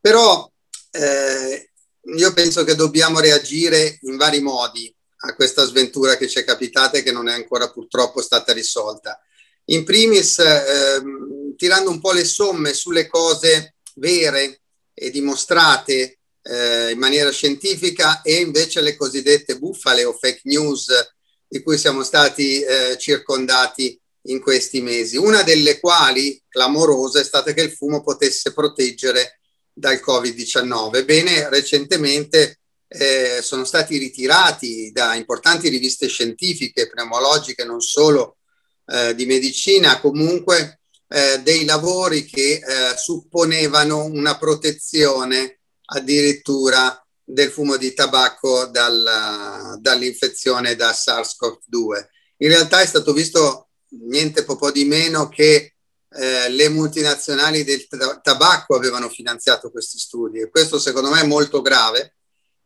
Però 0.00 0.50
eh, 0.90 1.70
io 2.16 2.32
penso 2.32 2.64
che 2.64 2.76
dobbiamo 2.76 3.20
reagire 3.20 3.98
in 4.02 4.16
vari 4.16 4.40
modi 4.40 4.90
a 5.26 5.34
questa 5.34 5.66
sventura 5.66 6.16
che 6.16 6.28
ci 6.28 6.38
è 6.38 6.44
capitata 6.44 6.96
e 6.96 7.02
che 7.02 7.12
non 7.12 7.28
è 7.28 7.34
ancora 7.34 7.70
purtroppo 7.70 8.22
stata 8.22 8.54
risolta. 8.54 9.20
In 9.66 9.84
primis, 9.84 10.38
eh, 10.38 11.02
tirando 11.54 11.90
un 11.90 12.00
po' 12.00 12.12
le 12.12 12.24
somme 12.24 12.72
sulle 12.72 13.06
cose 13.06 13.74
vere 13.96 14.62
e 14.94 15.10
dimostrate 15.10 16.20
eh, 16.40 16.90
in 16.90 16.98
maniera 16.98 17.30
scientifica 17.30 18.22
e 18.22 18.36
invece 18.36 18.80
le 18.80 18.96
cosiddette 18.96 19.58
bufale 19.58 20.04
o 20.04 20.14
fake 20.14 20.40
news 20.44 20.86
di 21.46 21.62
cui 21.62 21.78
siamo 21.78 22.02
stati 22.02 22.60
eh, 22.60 22.96
circondati 22.98 23.98
in 24.26 24.40
questi 24.40 24.80
mesi. 24.80 25.16
Una 25.16 25.42
delle 25.42 25.80
quali, 25.80 26.40
clamorosa, 26.48 27.20
è 27.20 27.24
stata 27.24 27.52
che 27.52 27.62
il 27.62 27.72
fumo 27.72 28.02
potesse 28.02 28.52
proteggere 28.52 29.40
dal 29.72 30.00
Covid-19. 30.04 31.04
Bene, 31.04 31.48
recentemente 31.48 32.60
eh, 32.88 33.40
sono 33.42 33.64
stati 33.64 33.98
ritirati 33.98 34.90
da 34.92 35.14
importanti 35.14 35.68
riviste 35.68 36.06
scientifiche, 36.06 36.88
pneumologiche, 36.88 37.64
non 37.64 37.80
solo 37.80 38.36
eh, 38.86 39.14
di 39.14 39.26
medicina, 39.26 40.00
comunque 40.00 40.80
eh, 41.08 41.40
dei 41.42 41.64
lavori 41.64 42.24
che 42.24 42.54
eh, 42.54 42.96
supponevano 42.96 44.04
una 44.04 44.38
protezione 44.38 45.58
addirittura 45.86 47.03
del 47.24 47.50
fumo 47.50 47.76
di 47.76 47.94
tabacco 47.94 48.66
dal, 48.66 49.78
dall'infezione 49.80 50.76
da 50.76 50.90
SARS-CoV-2. 50.92 52.06
In 52.38 52.48
realtà 52.48 52.80
è 52.80 52.86
stato 52.86 53.12
visto 53.12 53.68
niente 54.02 54.44
po' 54.44 54.70
di 54.70 54.84
meno 54.84 55.28
che 55.28 55.74
eh, 56.16 56.48
le 56.48 56.68
multinazionali 56.68 57.64
del 57.64 57.86
tabacco 58.22 58.76
avevano 58.76 59.08
finanziato 59.08 59.70
questi 59.70 59.98
studi 59.98 60.40
e 60.40 60.50
questo 60.50 60.78
secondo 60.78 61.10
me 61.10 61.20
è 61.20 61.26
molto 61.26 61.62
grave, 61.62 62.16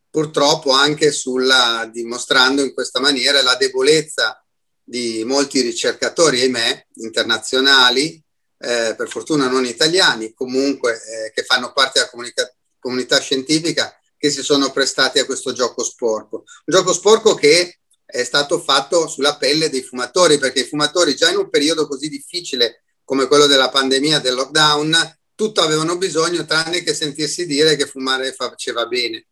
purtroppo 0.09 0.71
anche 0.71 1.11
sulla, 1.11 1.89
dimostrando 1.91 2.61
in 2.61 2.73
questa 2.73 2.99
maniera 2.99 3.41
la 3.41 3.55
debolezza 3.55 4.43
di 4.83 5.23
molti 5.23 5.61
ricercatori, 5.61 6.41
ahimè, 6.41 6.87
internazionali, 6.95 8.21
eh, 8.57 8.93
per 8.97 9.07
fortuna 9.07 9.47
non 9.47 9.65
italiani, 9.65 10.33
comunque 10.33 10.95
eh, 10.95 11.31
che 11.31 11.43
fanno 11.43 11.71
parte 11.71 11.99
della 11.99 12.09
comunica- 12.09 12.53
comunità 12.79 13.19
scientifica 13.19 13.98
che 14.19 14.29
si 14.29 14.43
sono 14.43 14.71
prestati 14.71 15.17
a 15.17 15.25
questo 15.25 15.53
gioco 15.53 15.81
sporco. 15.81 16.43
Un 16.65 16.75
gioco 16.75 16.91
sporco 16.91 17.35
che 17.35 17.79
è 18.05 18.23
stato 18.25 18.59
fatto 18.59 19.07
sulla 19.07 19.37
pelle 19.37 19.69
dei 19.69 19.81
fumatori, 19.81 20.37
perché 20.37 20.59
i 20.59 20.67
fumatori 20.67 21.15
già 21.15 21.29
in 21.29 21.37
un 21.37 21.49
periodo 21.49 21.87
così 21.87 22.09
difficile 22.09 22.83
come 23.05 23.27
quello 23.27 23.45
della 23.45 23.69
pandemia, 23.69 24.19
del 24.19 24.33
lockdown, 24.33 25.17
tutto 25.35 25.61
avevano 25.61 25.97
bisogno 25.97 26.45
tranne 26.45 26.83
che 26.83 26.93
sentirsi 26.93 27.45
dire 27.45 27.77
che 27.77 27.87
fumare 27.87 28.33
faceva 28.33 28.85
bene. 28.87 29.27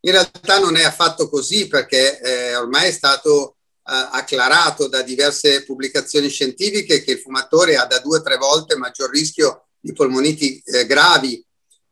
In 0.00 0.10
realtà 0.10 0.58
non 0.58 0.76
è 0.76 0.82
affatto 0.82 1.28
così 1.28 1.68
perché 1.68 2.20
eh, 2.20 2.56
ormai 2.56 2.88
è 2.88 2.92
stato 2.92 3.58
eh, 3.88 4.08
acclarato 4.10 4.88
da 4.88 5.02
diverse 5.02 5.62
pubblicazioni 5.64 6.28
scientifiche 6.28 7.04
che 7.04 7.12
il 7.12 7.18
fumatore 7.20 7.76
ha 7.76 7.86
da 7.86 8.00
due 8.00 8.18
o 8.18 8.22
tre 8.22 8.36
volte 8.36 8.76
maggior 8.76 9.08
rischio 9.08 9.68
di 9.78 9.92
polmoniti 9.92 10.60
eh, 10.64 10.84
gravi 10.84 11.45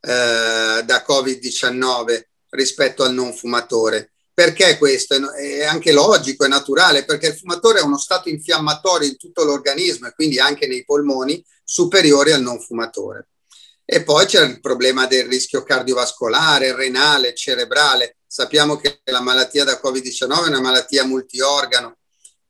eh, 0.04 0.82
da 0.84 1.04
Covid-19 1.06 2.22
rispetto 2.50 3.02
al 3.04 3.14
non 3.14 3.32
fumatore. 3.32 4.12
Perché 4.34 4.76
questo? 4.78 5.32
È 5.32 5.64
anche 5.64 5.92
logico, 5.92 6.44
è 6.44 6.48
naturale, 6.48 7.04
perché 7.04 7.28
il 7.28 7.36
fumatore 7.36 7.80
ha 7.80 7.84
uno 7.84 7.98
stato 7.98 8.28
infiammatorio 8.28 9.08
in 9.08 9.16
tutto 9.16 9.44
l'organismo 9.44 10.08
e 10.08 10.12
quindi 10.12 10.38
anche 10.40 10.66
nei 10.66 10.84
polmoni 10.84 11.42
superiore 11.62 12.32
al 12.32 12.42
non 12.42 12.60
fumatore. 12.60 13.28
E 13.84 14.02
poi 14.02 14.26
c'è 14.26 14.42
il 14.44 14.60
problema 14.60 15.06
del 15.06 15.26
rischio 15.26 15.62
cardiovascolare, 15.62 16.74
renale, 16.74 17.34
cerebrale. 17.34 18.16
Sappiamo 18.26 18.76
che 18.76 19.00
la 19.04 19.20
malattia 19.20 19.64
da 19.64 19.80
Covid-19 19.82 20.44
è 20.44 20.48
una 20.48 20.60
malattia 20.60 21.04
multiorgano, 21.04 21.98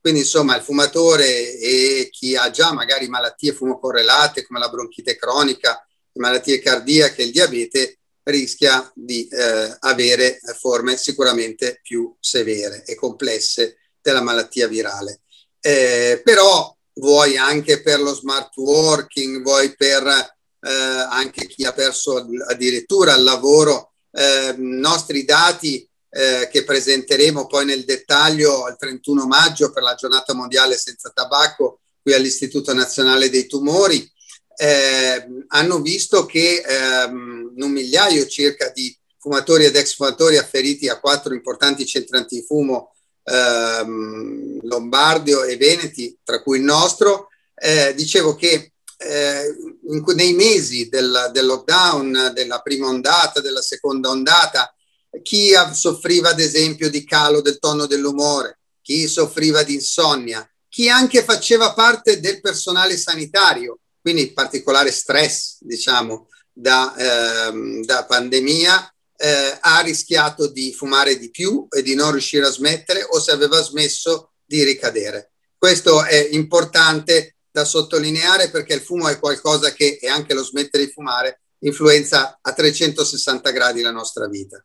quindi 0.01 0.21
insomma 0.21 0.57
il 0.57 0.63
fumatore 0.63 1.59
e 1.59 2.09
chi 2.11 2.37
ha 2.37 2.51
già 2.51 2.73
magari 2.73 3.09
malattie 3.09 3.53
fumocorrelate 3.53 4.47
come 4.47 4.59
la 4.59 4.69
bronchite 4.69 5.17
cronica, 5.17 5.87
malattie 6.15 6.61
cardiache 6.61 7.23
e 7.23 7.25
il 7.27 7.33
diabete 7.33 7.99
rischia 8.25 8.91
di 8.95 9.29
eh, 9.29 9.77
avere 9.81 10.41
forme 10.59 10.97
sicuramente 10.97 11.81
più 11.83 12.15
severe 12.19 12.85
e 12.85 12.95
complesse 12.95 13.79
della 14.01 14.23
malattia 14.23 14.67
virale. 14.67 15.21
Eh, 15.61 16.21
però 16.25 16.75
vuoi 16.95 17.37
anche 17.37 17.83
per 17.83 18.01
lo 18.01 18.15
smart 18.15 18.57
working, 18.57 19.43
vuoi 19.43 19.75
per 19.77 20.07
eh, 20.07 20.71
anche 20.71 21.47
chi 21.47 21.65
ha 21.65 21.73
perso 21.73 22.27
addirittura 22.47 23.15
il 23.15 23.23
lavoro, 23.23 23.93
eh, 24.13 24.55
nostri 24.57 25.25
dati 25.25 25.89
eh, 26.11 26.49
che 26.51 26.65
presenteremo 26.65 27.47
poi 27.47 27.65
nel 27.65 27.85
dettaglio 27.85 28.69
il 28.69 28.77
31 28.79 29.27
maggio 29.27 29.73
per 29.73 29.83
la 29.83 29.95
giornata 29.95 30.33
mondiale 30.33 30.77
senza 30.77 31.11
tabacco 31.11 31.81
qui 32.01 32.15
all'Istituto 32.15 32.73
Nazionale 32.73 33.31
dei 33.31 33.47
Tumori, 33.47 34.09
eh, 34.57 35.27
hanno 35.49 35.81
visto 35.81 36.27
che 36.27 36.63
ehm, 36.67 37.55
un 37.57 37.71
migliaio 37.71 38.27
circa 38.27 38.71
di 38.71 38.97
fumatori 39.19 39.65
ed 39.65 39.77
ex 39.77 39.95
fumatori 39.95 40.37
afferiti 40.37 40.89
a 40.89 41.01
quattro 41.01 41.35
importanti 41.35 41.87
centri 41.87 42.17
antifumo 42.19 42.95
ehm, 43.25 44.61
lombardio 44.63 45.45
e 45.45 45.57
veneti, 45.57 46.19
tra 46.23 46.43
cui 46.43 46.59
il 46.59 46.65
nostro, 46.65 47.29
eh, 47.55 47.95
dicevo 47.95 48.35
che 48.35 48.73
eh, 48.97 49.57
in, 49.89 50.05
nei 50.15 50.35
mesi 50.35 50.89
del, 50.89 51.31
del, 51.33 51.47
lockdown, 51.47 52.33
della 52.35 52.61
prima 52.61 52.89
ondata, 52.89 53.41
della 53.41 53.63
seconda 53.63 54.09
ondata, 54.09 54.75
chi 55.23 55.53
soffriva 55.73 56.31
ad 56.31 56.41
esempio 56.41 56.91
di 56.91 57.05
calo 57.05 57.41
del 57.41 57.59
tono 57.59 57.87
dell'umore, 57.87 58.59
chi 58.83 59.07
soffriva 59.07 59.63
di 59.63 59.75
insonnia, 59.75 60.49
chi 60.69 60.89
anche 60.89 61.23
faceva 61.23 61.73
parte 61.73 62.21
del 62.21 62.41
personale 62.41 62.97
sanitario, 62.97 63.79
quindi 64.05 64.35
particolare 64.35 64.93
stress, 64.93 65.57
diciamo, 65.61 66.29
da, 66.53 66.95
ehm, 66.95 67.83
da 67.87 68.05
pandemia, 68.05 68.95
eh, 69.17 69.59
ha 69.59 69.81
rischiato 69.81 70.47
di 70.47 70.75
fumare 70.75 71.17
di 71.17 71.31
più 71.31 71.67
e 71.71 71.81
di 71.81 71.95
non 71.95 72.11
riuscire 72.11 72.45
a 72.45 72.51
smettere 72.51 73.03
o 73.03 73.19
se 73.19 73.31
aveva 73.31 73.63
smesso 73.63 74.33
di 74.45 74.63
ricadere. 74.63 75.31
Questo 75.57 76.05
è 76.05 76.29
importante 76.33 77.37
da 77.51 77.65
sottolineare 77.65 78.51
perché 78.51 78.75
il 78.75 78.83
fumo 78.83 79.09
è 79.09 79.19
qualcosa 79.19 79.73
che, 79.73 79.97
e 79.99 80.07
anche 80.07 80.35
lo 80.35 80.45
smettere 80.45 80.85
di 80.85 80.93
fumare, 80.93 81.41
influenza 81.61 82.39
a 82.43 82.53
360 82.53 83.51
gradi 83.53 83.81
la 83.81 83.91
nostra 83.91 84.29
vita. 84.29 84.63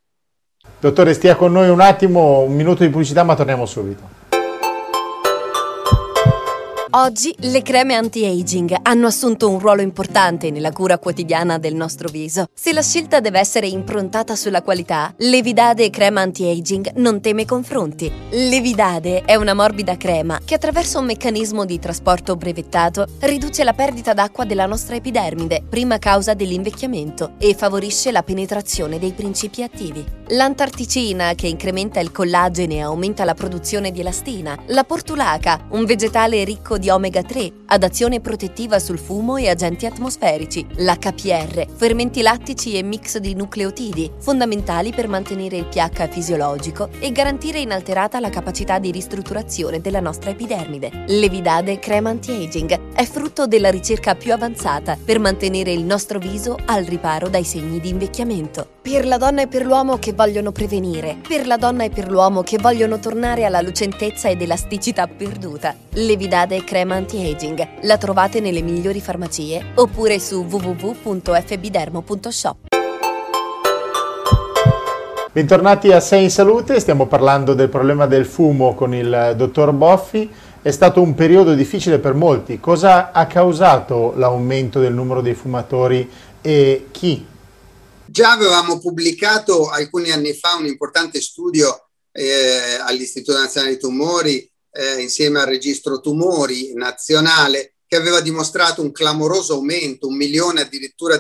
Dottore, 0.82 1.14
stia 1.14 1.38
con 1.38 1.54
noi 1.54 1.70
un 1.70 1.80
attimo, 1.80 2.42
un 2.42 2.54
minuto 2.54 2.84
di 2.84 2.90
pubblicità, 2.90 3.24
ma 3.24 3.38
torniamo 3.38 3.66
subito. 3.66 4.19
Oggi 6.92 7.36
le 7.42 7.62
creme 7.62 7.94
anti-aging 7.94 8.76
hanno 8.82 9.06
assunto 9.06 9.48
un 9.48 9.60
ruolo 9.60 9.84
importante 9.84 10.50
nella 10.50 10.72
cura 10.72 10.98
quotidiana 10.98 11.60
del 11.60 11.76
nostro 11.76 12.10
viso. 12.10 12.48
Se 12.52 12.74
la 12.74 12.82
scelta 12.82 13.20
deve 13.20 13.38
essere 13.38 13.68
improntata 13.68 14.36
sulla 14.36 14.64
qualità, 14.64 15.14
Levidade 15.18 15.92
crema 15.92 16.22
anti-aging 16.22 16.94
non 16.96 17.22
teme 17.22 17.46
confronti. 17.46 18.12
Levidade 18.32 19.22
è 19.22 19.36
una 19.36 19.54
morbida 19.54 19.98
crema 19.98 20.40
che 20.44 20.56
attraverso 20.56 20.98
un 20.98 21.06
meccanismo 21.06 21.64
di 21.64 21.78
trasporto 21.78 22.36
brevettato 22.36 23.06
riduce 23.20 23.64
la 23.64 23.74
perdita 23.74 24.14
d'acqua 24.14 24.46
della 24.46 24.66
nostra 24.66 24.96
epidermide, 24.96 25.62
prima 25.70 26.00
causa 26.00 26.34
dell'invecchiamento, 26.34 27.34
e 27.38 27.54
favorisce 27.54 28.12
la 28.12 28.24
penetrazione 28.24 28.98
dei 28.98 29.12
principi 29.12 29.62
attivi. 29.62 30.04
L'antarticina, 30.30 31.36
che 31.36 31.46
incrementa 31.46 32.00
il 32.00 32.12
collagene 32.12 32.76
e 32.76 32.82
aumenta 32.82 33.24
la 33.26 33.36
produzione 33.36 33.92
di 33.92 34.00
elastina. 34.00 34.58
La 34.68 34.84
portulaca, 34.84 35.68
un 35.70 35.86
vegetale 35.86 36.44
ricco 36.44 36.78
di 36.80 36.90
omega 36.90 37.22
3 37.22 37.52
ad 37.68 37.84
azione 37.84 38.22
protettiva 38.22 38.80
sul 38.80 38.98
fumo 38.98 39.38
e 39.38 39.50
agenti 39.50 39.86
atmosferici, 39.86 40.66
l'HPR, 40.78 41.68
fermenti 41.76 42.22
lattici 42.22 42.74
e 42.74 42.82
mix 42.82 43.18
di 43.18 43.36
nucleotidi, 43.36 44.10
fondamentali 44.18 44.92
per 44.92 45.08
mantenere 45.08 45.58
il 45.58 45.68
pH 45.68 46.10
fisiologico 46.10 46.90
e 47.00 47.12
garantire 47.12 47.60
inalterata 47.60 48.20
la 48.20 48.30
capacità 48.30 48.80
di 48.80 48.90
ristrutturazione 48.90 49.82
della 49.82 50.00
nostra 50.00 50.32
epidermide. 50.32 51.04
Levidade 51.08 51.78
Crema 51.78 52.10
Anti-Aging 52.10 52.94
è 52.94 53.06
frutto 53.06 53.46
della 53.46 53.70
ricerca 53.70 54.16
più 54.16 54.34
avanzata 54.34 54.98
per 55.04 55.20
mantenere 55.20 55.72
il 55.72 55.84
nostro 55.84 56.18
viso 56.18 56.58
al 56.66 56.86
riparo 56.86 57.28
dai 57.28 57.44
segni 57.44 57.80
di 57.80 57.90
invecchiamento. 57.90 58.78
Per 58.82 59.06
la 59.06 59.18
donna 59.18 59.44
e 59.44 59.48
per 59.48 59.66
l'uomo 59.66 59.98
che 59.98 60.14
vogliono 60.14 60.52
prevenire, 60.52 61.18
per 61.28 61.46
la 61.46 61.58
donna 61.58 61.84
e 61.84 61.90
per 61.90 62.10
l'uomo 62.10 62.42
che 62.42 62.58
vogliono 62.58 62.98
tornare 62.98 63.46
alla 63.46 63.62
lucentezza 63.62 64.30
ed 64.30 64.42
elasticità 64.42 65.06
perduta. 65.08 65.76
Levidade 65.92 66.64
Crema 66.70 66.96
Anti-Aging 66.98 67.82
la 67.82 67.98
trovate 67.98 68.40
nelle 68.40 68.62
migliori 68.62 69.02
farmacie 69.02 69.72
oppure 69.74 70.20
su 70.20 70.44
www.fbidermo.shop. 70.44 72.68
Bentornati 75.32 75.92
a 75.92 76.00
Sei 76.00 76.26
in 76.26 76.30
Salute, 76.30 76.80
stiamo 76.80 77.08
parlando 77.08 77.56
del 77.56 77.70
problema 77.70 78.06
del 78.06 78.28
fumo 78.28 78.76
con 78.76 78.94
il 78.94 79.34
dottor 79.36 79.72
Boffi. 79.72 80.30
È 80.62 80.70
stato 80.70 81.02
un 81.02 81.16
periodo 81.16 81.56
difficile 81.56 81.98
per 81.98 82.14
molti. 82.14 82.60
Cosa 82.60 83.12
ha 83.14 83.26
causato 83.26 84.14
l'aumento 84.16 84.80
del 84.80 84.94
numero 84.94 85.22
dei 85.22 85.34
fumatori 85.34 86.08
e 86.40 86.90
chi? 86.92 87.26
Già 88.06 88.34
avevamo 88.34 88.78
pubblicato 88.78 89.72
alcuni 89.72 90.12
anni 90.12 90.34
fa 90.34 90.56
un 90.60 90.68
importante 90.68 91.20
studio 91.20 91.88
eh, 92.12 92.78
all'Istituto 92.80 93.40
Nazionale 93.40 93.74
di 93.74 93.80
Tumori 93.80 94.49
eh, 94.72 95.02
insieme 95.02 95.40
al 95.40 95.48
registro 95.48 96.00
tumori 96.00 96.74
nazionale 96.74 97.76
che 97.88 97.96
aveva 97.96 98.22
dimostrato 98.22 98.82
un 98.82 98.92
clamoroso 98.92 99.56
aumento, 99.56 100.08
un 100.08 100.16
milione 100.16 100.62
addirittura 100.62 101.18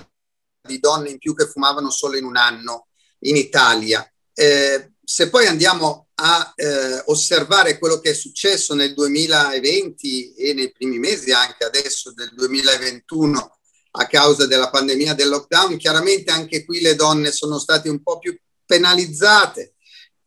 di 0.61 0.79
donne 0.79 1.09
in 1.09 1.17
più 1.17 1.33
che 1.33 1.47
fumavano 1.47 1.89
solo 1.89 2.15
in 2.15 2.25
un 2.25 2.37
anno 2.37 2.87
in 3.21 3.35
Italia. 3.35 4.07
Eh, 4.33 4.91
se 5.03 5.29
poi 5.29 5.47
andiamo 5.47 6.09
a 6.21 6.53
eh, 6.55 7.01
osservare 7.05 7.79
quello 7.79 7.99
che 7.99 8.11
è 8.11 8.13
successo 8.13 8.75
nel 8.75 8.93
2020 8.93 10.33
e 10.33 10.53
nei 10.53 10.71
primi 10.71 10.99
mesi 10.99 11.31
anche 11.31 11.63
adesso 11.63 12.13
del 12.13 12.31
2021 12.35 13.57
a 13.91 14.05
causa 14.05 14.45
della 14.45 14.69
pandemia 14.69 15.15
del 15.15 15.29
lockdown, 15.29 15.77
chiaramente 15.77 16.29
anche 16.31 16.63
qui 16.63 16.81
le 16.81 16.95
donne 16.95 17.31
sono 17.31 17.57
state 17.57 17.89
un 17.89 18.03
po' 18.03 18.19
più 18.19 18.37
penalizzate 18.65 19.68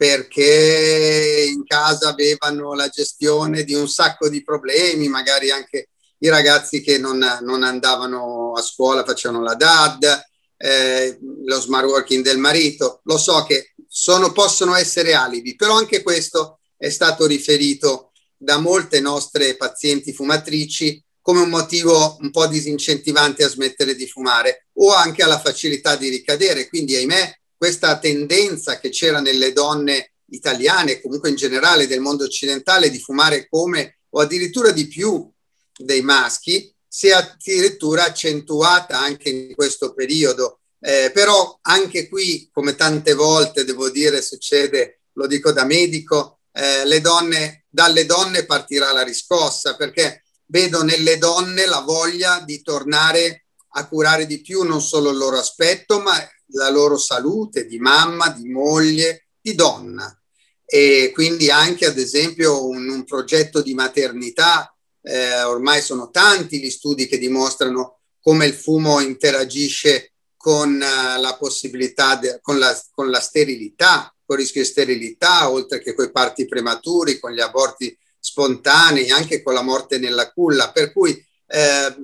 perché 0.02 1.46
in 1.48 1.64
casa 1.64 2.08
avevano 2.08 2.74
la 2.74 2.88
gestione 2.88 3.62
di 3.62 3.72
un 3.74 3.88
sacco 3.88 4.28
di 4.28 4.42
problemi, 4.42 5.06
magari 5.06 5.52
anche 5.52 5.90
i 6.18 6.28
ragazzi 6.28 6.80
che 6.80 6.98
non, 6.98 7.24
non 7.42 7.62
andavano 7.62 8.52
a 8.52 8.62
scuola 8.62 9.04
facevano 9.04 9.44
la 9.44 9.54
DAD, 9.54 10.22
eh, 10.56 11.18
lo 11.44 11.60
smart 11.60 11.86
working 11.86 12.24
del 12.24 12.38
marito. 12.38 13.00
Lo 13.04 13.16
so 13.16 13.44
che 13.44 13.74
sono, 13.86 14.32
possono 14.32 14.74
essere 14.74 15.14
alibi, 15.14 15.54
però 15.54 15.76
anche 15.76 16.02
questo 16.02 16.58
è 16.76 16.88
stato 16.88 17.24
riferito 17.24 18.10
da 18.36 18.58
molte 18.58 18.98
nostre 18.98 19.56
pazienti 19.56 20.12
fumatrici 20.12 21.00
come 21.20 21.38
un 21.38 21.48
motivo 21.48 22.16
un 22.18 22.32
po' 22.32 22.48
disincentivante 22.48 23.44
a 23.44 23.48
smettere 23.48 23.94
di 23.94 24.08
fumare 24.08 24.66
o 24.78 24.92
anche 24.92 25.22
alla 25.22 25.38
facilità 25.38 25.94
di 25.94 26.08
ricadere. 26.08 26.68
Quindi, 26.68 26.96
ahimè, 26.96 27.41
questa 27.62 27.96
tendenza 28.00 28.80
che 28.80 28.88
c'era 28.88 29.20
nelle 29.20 29.52
donne 29.52 30.14
italiane, 30.30 31.00
comunque 31.00 31.28
in 31.28 31.36
generale 31.36 31.86
del 31.86 32.00
mondo 32.00 32.24
occidentale, 32.24 32.90
di 32.90 32.98
fumare 32.98 33.46
come 33.48 33.98
o 34.08 34.20
addirittura 34.20 34.72
di 34.72 34.88
più 34.88 35.30
dei 35.78 36.02
maschi, 36.02 36.74
si 36.88 37.06
è 37.06 37.12
addirittura 37.12 38.06
accentuata 38.06 38.98
anche 38.98 39.28
in 39.28 39.54
questo 39.54 39.94
periodo. 39.94 40.62
Eh, 40.80 41.12
però 41.14 41.56
anche 41.62 42.08
qui, 42.08 42.50
come 42.52 42.74
tante 42.74 43.14
volte 43.14 43.64
devo 43.64 43.90
dire, 43.90 44.22
succede, 44.22 45.02
lo 45.12 45.28
dico 45.28 45.52
da 45.52 45.64
medico, 45.64 46.40
eh, 46.50 46.84
le 46.84 47.00
donne, 47.00 47.66
dalle 47.68 48.06
donne 48.06 48.44
partirà 48.44 48.90
la 48.90 49.04
riscossa 49.04 49.76
perché 49.76 50.24
vedo 50.46 50.82
nelle 50.82 51.16
donne 51.16 51.66
la 51.66 51.82
voglia 51.82 52.42
di 52.44 52.60
tornare 52.60 53.44
a 53.74 53.86
curare 53.86 54.26
di 54.26 54.40
più 54.40 54.64
non 54.64 54.82
solo 54.82 55.10
il 55.10 55.16
loro 55.16 55.38
aspetto, 55.38 56.00
ma 56.00 56.12
la 56.52 56.70
loro 56.70 56.96
salute 56.96 57.66
di 57.66 57.78
mamma, 57.78 58.30
di 58.30 58.48
moglie, 58.48 59.28
di 59.40 59.54
donna. 59.54 60.16
E 60.64 61.10
quindi 61.12 61.50
anche, 61.50 61.86
ad 61.86 61.98
esempio, 61.98 62.66
un, 62.66 62.88
un 62.88 63.04
progetto 63.04 63.60
di 63.60 63.74
maternità, 63.74 64.74
eh, 65.02 65.42
ormai 65.42 65.82
sono 65.82 66.10
tanti 66.10 66.60
gli 66.60 66.70
studi 66.70 67.06
che 67.06 67.18
dimostrano 67.18 67.98
come 68.20 68.46
il 68.46 68.54
fumo 68.54 69.00
interagisce 69.00 70.12
con 70.36 70.72
uh, 70.72 71.20
la 71.20 71.36
possibilità, 71.38 72.16
de, 72.16 72.38
con, 72.40 72.58
la, 72.58 72.76
con 72.92 73.10
la 73.10 73.20
sterilità, 73.20 74.14
con 74.24 74.36
il 74.36 74.42
rischio 74.42 74.62
di 74.62 74.68
sterilità, 74.68 75.50
oltre 75.50 75.80
che 75.80 75.94
con 75.94 76.06
i 76.06 76.10
parti 76.10 76.46
prematuri, 76.46 77.18
con 77.18 77.32
gli 77.32 77.40
aborti 77.40 77.96
spontanei, 78.18 79.10
anche 79.10 79.42
con 79.42 79.54
la 79.54 79.62
morte 79.62 79.98
nella 79.98 80.32
culla, 80.32 80.72
per 80.72 80.92
cui 80.92 81.12
eh, 81.46 81.96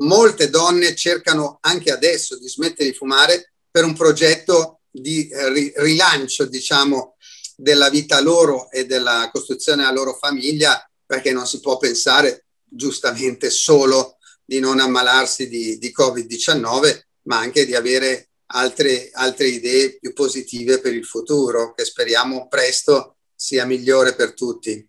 molte 0.00 0.50
donne 0.50 0.94
cercano 0.94 1.58
anche 1.60 1.92
adesso 1.92 2.38
di 2.38 2.48
smettere 2.48 2.90
di 2.90 2.96
fumare 2.96 3.51
per 3.72 3.84
un 3.84 3.94
progetto 3.94 4.82
di 4.90 5.26
eh, 5.28 5.72
rilancio, 5.76 6.44
diciamo, 6.44 7.16
della 7.56 7.88
vita 7.88 8.20
loro 8.20 8.70
e 8.70 8.84
della 8.84 9.30
costruzione 9.32 9.82
della 9.82 9.94
loro 9.94 10.14
famiglia, 10.14 10.88
perché 11.04 11.32
non 11.32 11.46
si 11.46 11.58
può 11.60 11.78
pensare 11.78 12.44
giustamente 12.62 13.50
solo 13.50 14.18
di 14.44 14.60
non 14.60 14.78
ammalarsi 14.78 15.48
di, 15.48 15.78
di 15.78 15.92
Covid-19, 15.96 17.00
ma 17.22 17.38
anche 17.38 17.64
di 17.64 17.74
avere 17.74 18.28
altre, 18.46 19.10
altre 19.12 19.46
idee 19.46 19.98
più 19.98 20.12
positive 20.12 20.80
per 20.80 20.94
il 20.94 21.06
futuro, 21.06 21.72
che 21.72 21.84
speriamo 21.84 22.48
presto 22.48 23.16
sia 23.34 23.64
migliore 23.64 24.14
per 24.14 24.34
tutti. 24.34 24.86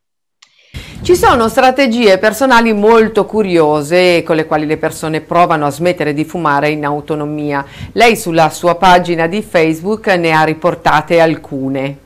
Ci 1.04 1.18
sono 1.18 1.50
strategie 1.50 2.18
personali 2.18 2.72
molto 2.72 3.26
curiose 3.26 4.24
con 4.24 4.38
le 4.38 4.46
quali 4.46 4.66
le 4.66 4.78
persone 4.78 5.20
provano 5.20 5.66
a 5.66 5.70
smettere 5.70 6.13
di 6.13 6.24
fumare 6.24 6.70
in 6.70 6.86
autonomia. 6.86 7.66
Lei 7.92 8.16
sulla 8.16 8.50
sua 8.50 8.76
pagina 8.76 9.28
di 9.28 9.42
Facebook 9.42 10.08
ne 10.08 10.32
ha 10.32 10.46
riportate 10.46 11.20
alcune. 11.20 11.98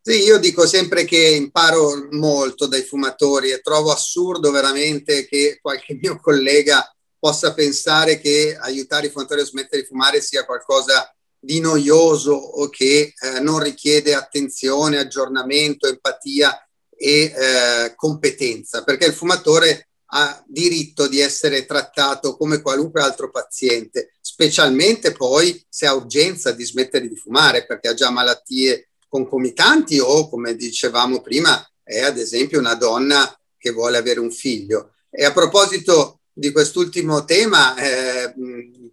Sì, 0.00 0.22
io 0.22 0.38
dico 0.38 0.64
sempre 0.64 1.04
che 1.04 1.18
imparo 1.18 2.06
molto 2.12 2.68
dai 2.68 2.82
fumatori 2.82 3.50
e 3.50 3.62
trovo 3.62 3.90
assurdo 3.90 4.52
veramente 4.52 5.26
che 5.26 5.58
qualche 5.60 5.98
mio 6.00 6.20
collega 6.22 6.88
possa 7.18 7.52
pensare 7.52 8.20
che 8.20 8.56
aiutare 8.56 9.08
i 9.08 9.10
fumatori 9.10 9.40
a 9.40 9.44
smettere 9.44 9.82
di 9.82 9.88
fumare 9.88 10.20
sia 10.20 10.44
qualcosa 10.44 11.12
di 11.36 11.58
noioso 11.58 12.32
o 12.32 12.68
che 12.68 13.12
eh, 13.12 13.40
non 13.40 13.58
richiede 13.58 14.14
attenzione, 14.14 14.98
aggiornamento, 14.98 15.88
empatia 15.88 16.56
e 17.02 17.32
eh, 17.34 17.94
competenza, 17.96 18.84
perché 18.84 19.06
il 19.06 19.14
fumatore 19.14 19.88
ha 20.12 20.44
diritto 20.46 21.06
di 21.08 21.20
essere 21.20 21.64
trattato 21.64 22.36
come 22.36 22.60
qualunque 22.60 23.00
altro 23.00 23.30
paziente, 23.30 24.12
specialmente 24.20 25.12
poi 25.12 25.64
se 25.66 25.86
ha 25.86 25.94
urgenza 25.94 26.50
di 26.50 26.64
smettere 26.64 27.08
di 27.08 27.16
fumare 27.16 27.64
perché 27.64 27.88
ha 27.88 27.94
già 27.94 28.10
malattie 28.10 28.90
concomitanti 29.08 29.98
o, 29.98 30.28
come 30.28 30.54
dicevamo 30.56 31.22
prima, 31.22 31.66
è 31.82 32.00
ad 32.00 32.18
esempio 32.18 32.58
una 32.58 32.74
donna 32.74 33.34
che 33.56 33.70
vuole 33.70 33.96
avere 33.96 34.20
un 34.20 34.30
figlio. 34.30 34.92
E 35.08 35.24
a 35.24 35.32
proposito 35.32 36.20
di 36.32 36.52
quest'ultimo 36.52 37.24
tema, 37.24 37.76
eh, 37.76 38.34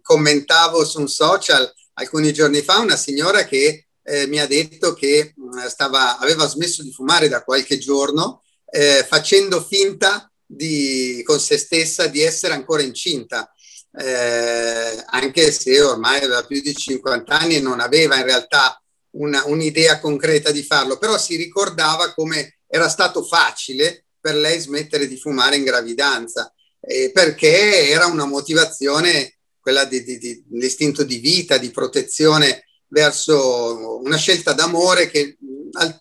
commentavo 0.00 0.82
su 0.84 1.00
un 1.00 1.08
social 1.08 1.70
alcuni 1.94 2.32
giorni 2.32 2.62
fa 2.62 2.78
una 2.78 2.96
signora 2.96 3.44
che 3.44 3.87
eh, 4.08 4.26
mi 4.26 4.40
ha 4.40 4.46
detto 4.46 4.94
che 4.94 5.34
mm, 5.38 5.66
stava, 5.66 6.18
aveva 6.18 6.46
smesso 6.46 6.82
di 6.82 6.90
fumare 6.90 7.28
da 7.28 7.44
qualche 7.44 7.78
giorno 7.78 8.42
eh, 8.70 9.04
facendo 9.06 9.62
finta 9.62 10.30
di, 10.44 11.22
con 11.24 11.38
se 11.38 11.58
stessa 11.58 12.06
di 12.06 12.22
essere 12.22 12.54
ancora 12.54 12.82
incinta, 12.82 13.52
eh, 13.92 15.04
anche 15.06 15.50
se 15.52 15.80
ormai 15.80 16.18
aveva 16.18 16.42
più 16.44 16.60
di 16.60 16.74
50 16.74 17.38
anni 17.38 17.56
e 17.56 17.60
non 17.60 17.80
aveva 17.80 18.16
in 18.16 18.24
realtà 18.24 18.82
una, 19.10 19.44
un'idea 19.46 20.00
concreta 20.00 20.50
di 20.50 20.62
farlo, 20.62 20.96
però 20.96 21.18
si 21.18 21.36
ricordava 21.36 22.14
come 22.14 22.60
era 22.66 22.88
stato 22.88 23.22
facile 23.22 24.06
per 24.20 24.34
lei 24.34 24.58
smettere 24.58 25.06
di 25.06 25.18
fumare 25.18 25.56
in 25.56 25.64
gravidanza, 25.64 26.52
eh, 26.80 27.10
perché 27.12 27.88
era 27.88 28.06
una 28.06 28.26
motivazione, 28.26 29.36
quella 29.60 29.84
di, 29.84 30.02
di, 30.02 30.18
di, 30.18 30.44
dell'istinto 30.46 31.02
di 31.02 31.18
vita, 31.18 31.58
di 31.58 31.70
protezione 31.70 32.67
verso 32.88 34.00
una 34.02 34.16
scelta 34.16 34.52
d'amore 34.52 35.08
che 35.08 35.36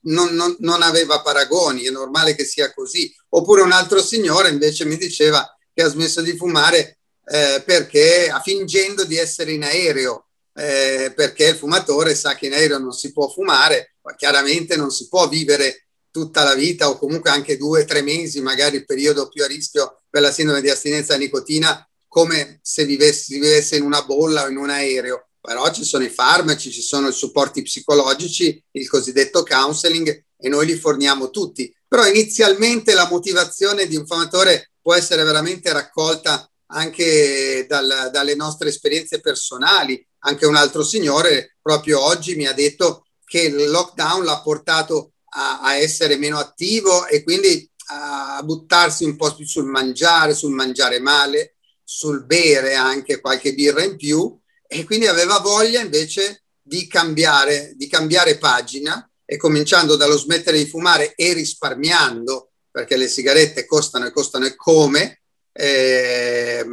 non, 0.04 0.34
non, 0.34 0.56
non, 0.60 0.82
aveva 0.82 1.22
paragoni, 1.22 1.84
è 1.84 1.90
normale 1.90 2.36
che 2.36 2.46
sia 2.46 2.74
così. 2.74 3.14
Oppure 3.30 3.62
un 3.62 3.72
altro 3.72 4.02
signore 4.02 4.50
invece 4.50 4.86
mi 4.86 4.98
diceva 4.98 5.46
che 5.74 5.84
ha 5.84 5.90
smesso 5.90 6.22
di 6.22 6.36
fumare 6.36 7.00
eh, 7.26 7.62
perché 7.66 8.32
fingendo 8.44 9.04
di 9.04 9.18
essere 9.18 9.52
in 9.52 9.64
aereo, 9.64 10.28
eh, 10.54 11.12
perché 11.16 11.50
il 11.50 11.56
fumatore 11.56 12.16
sa 12.16 12.36
che 12.36 12.48
in 12.48 12.54
aereo 12.54 12.80
non 12.80 12.94
si 12.94 13.12
può 13.12 13.28
fumare, 13.30 13.96
ma 14.02 14.16
chiaramente 14.16 14.76
non 14.76 14.90
si 14.90 15.08
può 15.08 15.28
vivere 15.28 15.88
tutta 16.10 16.44
la 16.44 16.56
vita 16.56 16.90
o 16.90 16.98
comunque 16.98 17.30
anche 17.30 17.58
due 17.58 17.84
o 17.84 17.86
tre 17.86 18.02
mesi, 18.02 18.42
magari 18.42 18.78
il 18.78 18.86
periodo 18.86 19.28
più 19.28 19.44
a 19.44 19.48
rischio 19.48 20.02
per 20.10 20.22
la 20.22 20.32
sindrome 20.32 20.62
di 20.62 20.70
astinenza 20.70 21.14
da 21.14 21.20
nicotina 21.20 21.88
come 22.08 22.60
se 22.64 22.86
vivesse, 22.86 23.36
vivesse 23.36 23.76
in 23.76 23.84
una 23.84 24.02
bolla 24.04 24.46
o 24.46 24.50
in 24.50 24.58
un 24.58 24.70
aereo, 24.70 25.27
però 25.48 25.72
ci 25.72 25.86
sono 25.86 26.04
i 26.04 26.10
farmaci, 26.10 26.74
ci 26.74 26.82
sono 26.82 27.08
i 27.08 27.14
supporti 27.14 27.62
psicologici, 27.62 28.62
il 28.72 28.90
cosiddetto 28.90 29.44
counseling 29.44 30.26
e 30.36 30.50
noi 30.50 30.66
li 30.66 30.76
forniamo 30.76 31.30
tutti. 31.30 31.74
Però 31.88 32.06
inizialmente 32.06 32.94
la 32.94 33.08
motivazione 33.10 33.88
di 33.88 33.96
un 33.96 34.06
fumatore 34.06 34.74
può 34.82 34.94
essere 34.94 35.24
veramente 35.24 35.72
raccolta 35.72 36.52
anche 36.74 37.66
dal, 37.66 38.10
dalle 38.12 38.36
nostre 38.36 38.68
esperienze 38.68 39.22
personali. 39.22 40.06
Anche 40.26 40.46
un 40.46 40.58
altro 40.58 40.84
signore 40.84 41.56
proprio 41.62 42.02
oggi 42.02 42.36
mi 42.36 42.46
ha 42.46 42.52
detto 42.52 43.06
che 43.24 43.44
il 43.44 43.70
lockdown 43.70 44.26
l'ha 44.26 44.42
portato 44.42 45.14
a, 45.30 45.62
a 45.62 45.78
essere 45.78 46.18
meno 46.18 46.40
attivo 46.40 47.08
e 47.08 47.24
quindi 47.24 47.72
a 47.92 48.42
buttarsi 48.44 49.06
un 49.06 49.16
po' 49.16 49.34
più 49.34 49.46
sul 49.46 49.64
mangiare, 49.64 50.36
sul 50.36 50.52
mangiare 50.52 51.00
male, 51.00 51.56
sul 51.86 52.26
bere 52.26 52.76
anche 52.76 53.22
qualche 53.22 53.54
birra 53.54 53.82
in 53.82 53.96
più 53.96 54.38
e 54.68 54.84
quindi 54.84 55.08
aveva 55.08 55.40
voglia 55.40 55.80
invece 55.82 56.44
di 56.62 56.88
cambiare, 56.88 57.74
di 57.76 57.88
cambiare 57.88 58.38
pagina 58.38 59.10
e 59.26 59.38
cominciando 59.38 59.96
dallo 59.96 60.18
smettere 60.18 60.58
di 60.58 60.66
fumare 60.66 61.14
e 61.16 61.34
risparmiando, 61.34 62.52
perché 62.72 62.96
le 62.98 63.08
sigarette 63.08 63.66
costano 63.66 64.06
e 64.06 64.12
costano 64.12 64.46
e 64.46 64.56
come, 64.56 65.22
eh, 65.54 66.66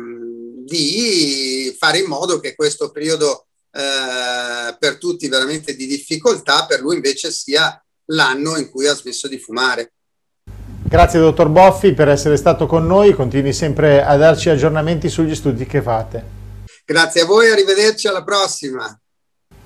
di 0.64 1.74
fare 1.78 1.98
in 1.98 2.06
modo 2.06 2.40
che 2.40 2.54
questo 2.54 2.90
periodo 2.90 3.46
eh, 3.72 4.76
per 4.78 4.98
tutti 4.98 5.28
veramente 5.28 5.74
di 5.74 5.86
difficoltà, 5.86 6.66
per 6.66 6.80
lui 6.80 6.96
invece 6.96 7.30
sia 7.30 7.82
l'anno 8.06 8.56
in 8.56 8.70
cui 8.70 8.86
ha 8.86 8.94
smesso 8.94 9.28
di 9.28 9.38
fumare. 9.38 9.92
Grazie 10.86 11.18
dottor 11.18 11.48
Boffi 11.48 11.92
per 11.92 12.08
essere 12.08 12.36
stato 12.36 12.66
con 12.66 12.86
noi, 12.86 13.14
continui 13.14 13.52
sempre 13.52 14.04
a 14.04 14.16
darci 14.16 14.50
aggiornamenti 14.50 15.08
sugli 15.08 15.34
studi 15.34 15.66
che 15.66 15.82
fate. 15.82 16.42
Grazie 16.86 17.22
a 17.22 17.24
voi, 17.24 17.50
arrivederci 17.50 18.08
alla 18.08 18.22
prossima. 18.22 18.98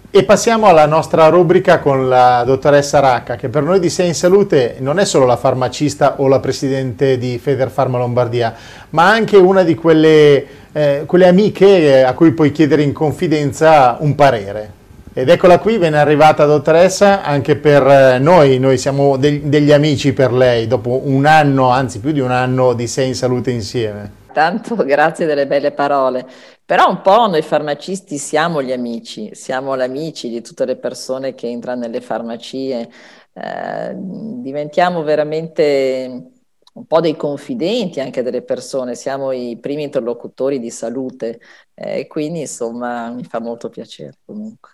E 0.09 0.25
passiamo 0.25 0.69
alla 0.69 0.87
nostra 0.87 1.27
rubrica 1.27 1.81
con 1.81 2.09
la 2.09 2.45
dottoressa 2.47 3.01
Racca, 3.01 3.35
che 3.35 3.49
per 3.49 3.65
noi 3.65 3.81
di 3.81 3.91
Sei 3.91 4.07
in 4.07 4.15
Salute 4.15 4.77
non 4.79 5.01
è 5.01 5.05
solo 5.05 5.27
la 5.27 5.37
farmacista 5.37 6.21
o 6.21 6.29
la 6.29 6.39
presidente 6.39 7.19
di 7.19 7.39
Federfarma 7.39 7.99
Lombardia, 7.99 8.55
ma 8.91 9.11
anche 9.11 9.37
una 9.37 9.65
di 9.65 9.75
quelle, 9.75 10.47
eh, 10.71 11.03
quelle 11.07 11.27
amiche 11.27 12.05
a 12.05 12.15
cui 12.15 12.31
puoi 12.31 12.53
chiedere 12.53 12.83
in 12.83 12.93
confidenza 12.93 13.97
un 13.99 14.15
parere. 14.15 14.73
Ed 15.13 15.29
eccola 15.29 15.59
qui, 15.59 15.77
ben 15.79 15.95
arrivata 15.95 16.45
dottoressa, 16.45 17.25
anche 17.25 17.57
per 17.57 17.85
eh, 17.85 18.19
noi, 18.21 18.61
noi 18.61 18.79
siamo 18.79 19.17
deg- 19.17 19.43
degli 19.43 19.73
amici 19.73 20.13
per 20.13 20.33
lei, 20.33 20.69
dopo 20.69 21.01
un 21.03 21.27
anno, 21.27 21.71
anzi 21.71 21.99
più 21.99 22.13
di 22.13 22.21
un 22.21 22.31
anno 22.31 22.75
di 22.75 22.87
Sei 22.87 23.09
in 23.09 23.17
Salute 23.17 23.51
insieme. 23.51 24.13
Tanto 24.33 24.77
grazie 24.85 25.27
delle 25.27 25.49
belle 25.49 25.73
parole, 25.73 26.25
però 26.69 26.87
un 26.91 27.01
po' 27.01 27.27
noi 27.29 27.41
farmacisti 27.41 28.19
siamo 28.19 28.63
gli 28.63 28.73
amici, 28.73 29.35
siamo 29.35 29.75
gli 29.75 29.81
amici 29.81 30.29
di 30.29 30.43
tutte 30.43 30.67
le 30.67 30.77
persone 30.77 31.35
che 31.35 31.49
entrano 31.49 31.81
nelle 31.81 32.03
farmacie, 32.03 32.91
eh, 33.33 33.95
diventiamo 33.97 35.03
veramente 35.03 36.31
un 36.75 36.87
po' 36.87 37.01
dei 37.01 37.17
confidenti 37.17 38.01
anche 38.01 38.23
delle 38.23 38.43
persone, 38.43 38.95
siamo 38.97 39.33
i 39.33 39.59
primi 39.59 39.85
interlocutori 39.85 40.59
di 40.59 40.71
salute 40.71 41.41
e 41.73 42.01
eh, 42.01 42.07
quindi 42.07 42.41
insomma 42.41 43.09
mi 43.13 43.25
fa 43.25 43.41
molto 43.41 43.71
piacere 43.71 44.19
comunque. 44.27 44.73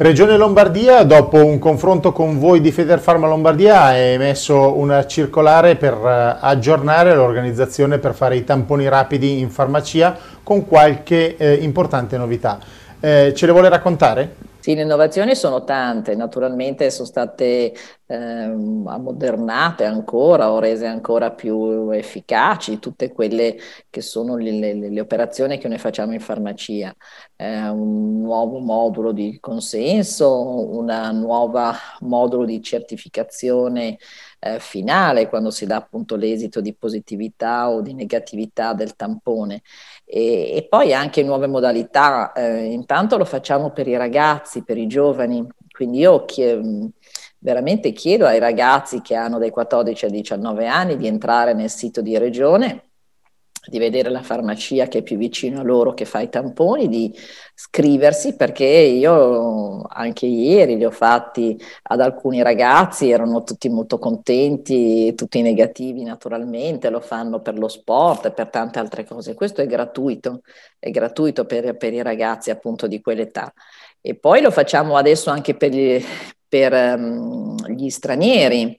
Regione 0.00 0.36
Lombardia, 0.36 1.02
dopo 1.02 1.44
un 1.44 1.58
confronto 1.58 2.12
con 2.12 2.38
voi 2.38 2.60
di 2.60 2.70
Federfarma 2.70 3.26
Lombardia, 3.26 3.82
ha 3.82 3.94
emesso 3.94 4.76
una 4.76 5.06
circolare 5.06 5.74
per 5.74 5.94
eh, 5.94 6.36
aggiornare 6.40 7.16
l'organizzazione 7.16 7.98
per 7.98 8.14
fare 8.14 8.36
i 8.36 8.44
tamponi 8.44 8.88
rapidi 8.88 9.40
in 9.40 9.50
farmacia 9.50 10.16
con 10.44 10.66
qualche 10.66 11.36
eh, 11.36 11.54
importante 11.54 12.16
novità. 12.16 12.60
Eh, 13.00 13.32
ce 13.34 13.46
le 13.46 13.50
vuole 13.50 13.68
raccontare? 13.68 14.36
Sì, 14.68 14.74
le 14.74 14.82
innovazioni 14.82 15.34
sono 15.34 15.64
tante, 15.64 16.14
naturalmente 16.14 16.90
sono 16.90 17.06
state 17.06 17.72
eh, 18.04 18.14
ammodernate 18.14 19.86
ancora 19.86 20.52
o 20.52 20.58
rese 20.58 20.84
ancora 20.84 21.32
più 21.32 21.88
efficaci 21.90 22.78
tutte 22.78 23.10
quelle 23.10 23.56
che 23.88 24.02
sono 24.02 24.36
le, 24.36 24.50
le, 24.52 24.74
le 24.90 25.00
operazioni 25.00 25.56
che 25.56 25.68
noi 25.68 25.78
facciamo 25.78 26.12
in 26.12 26.20
farmacia. 26.20 26.94
Eh, 27.34 27.68
un 27.70 28.20
nuovo 28.20 28.58
modulo 28.58 29.12
di 29.12 29.38
consenso, 29.40 30.68
un 30.76 30.86
nuovo 31.14 31.70
modulo 32.00 32.44
di 32.44 32.60
certificazione 32.62 33.96
eh, 34.38 34.60
finale 34.60 35.28
quando 35.28 35.50
si 35.50 35.66
dà 35.66 35.76
appunto 35.76 36.16
l'esito 36.16 36.60
di 36.60 36.74
positività 36.74 37.68
o 37.70 37.80
di 37.80 37.94
negatività 37.94 38.72
del 38.72 38.96
tampone 38.96 39.62
e, 40.04 40.56
e 40.56 40.66
poi 40.68 40.92
anche 40.94 41.22
nuove 41.22 41.46
modalità. 41.46 42.32
Eh, 42.32 42.72
intanto 42.72 43.16
lo 43.16 43.24
facciamo 43.24 43.70
per 43.70 43.88
i 43.88 43.96
ragazzi, 43.96 44.62
per 44.62 44.78
i 44.78 44.86
giovani, 44.86 45.46
quindi 45.70 45.98
io 45.98 46.24
chiedo 46.24 46.90
veramente 47.40 47.92
chiedo 47.92 48.26
ai 48.26 48.40
ragazzi 48.40 49.00
che 49.00 49.14
hanno 49.14 49.38
dai 49.38 49.50
14 49.50 50.06
ai 50.06 50.10
19 50.10 50.66
anni 50.66 50.96
di 50.96 51.06
entrare 51.06 51.54
nel 51.54 51.70
sito 51.70 52.00
di 52.02 52.18
regione 52.18 52.87
di 53.68 53.78
vedere 53.78 54.10
la 54.10 54.22
farmacia 54.22 54.86
che 54.88 54.98
è 54.98 55.02
più 55.02 55.16
vicino 55.16 55.60
a 55.60 55.62
loro 55.62 55.94
che 55.94 56.04
fa 56.04 56.20
i 56.20 56.28
tamponi, 56.28 56.88
di 56.88 57.14
scriversi 57.54 58.36
perché 58.36 58.64
io 58.64 59.82
anche 59.82 60.26
ieri 60.26 60.76
li 60.76 60.84
ho 60.84 60.90
fatti 60.90 61.60
ad 61.82 62.00
alcuni 62.00 62.42
ragazzi, 62.42 63.10
erano 63.10 63.42
tutti 63.42 63.68
molto 63.68 63.98
contenti, 63.98 65.14
tutti 65.14 65.42
negativi 65.42 66.02
naturalmente, 66.02 66.90
lo 66.90 67.00
fanno 67.00 67.40
per 67.40 67.58
lo 67.58 67.68
sport 67.68 68.26
e 68.26 68.32
per 68.32 68.48
tante 68.48 68.78
altre 68.78 69.04
cose. 69.04 69.34
Questo 69.34 69.60
è 69.60 69.66
gratuito, 69.66 70.42
è 70.78 70.90
gratuito 70.90 71.44
per, 71.44 71.76
per 71.76 71.92
i 71.92 72.02
ragazzi 72.02 72.50
appunto 72.50 72.86
di 72.86 73.00
quell'età. 73.00 73.52
E 74.00 74.14
poi 74.14 74.40
lo 74.40 74.50
facciamo 74.50 74.96
adesso 74.96 75.30
anche 75.30 75.54
per 75.54 75.70
gli, 75.72 76.02
per, 76.48 76.72
um, 76.72 77.56
gli 77.74 77.88
stranieri 77.90 78.76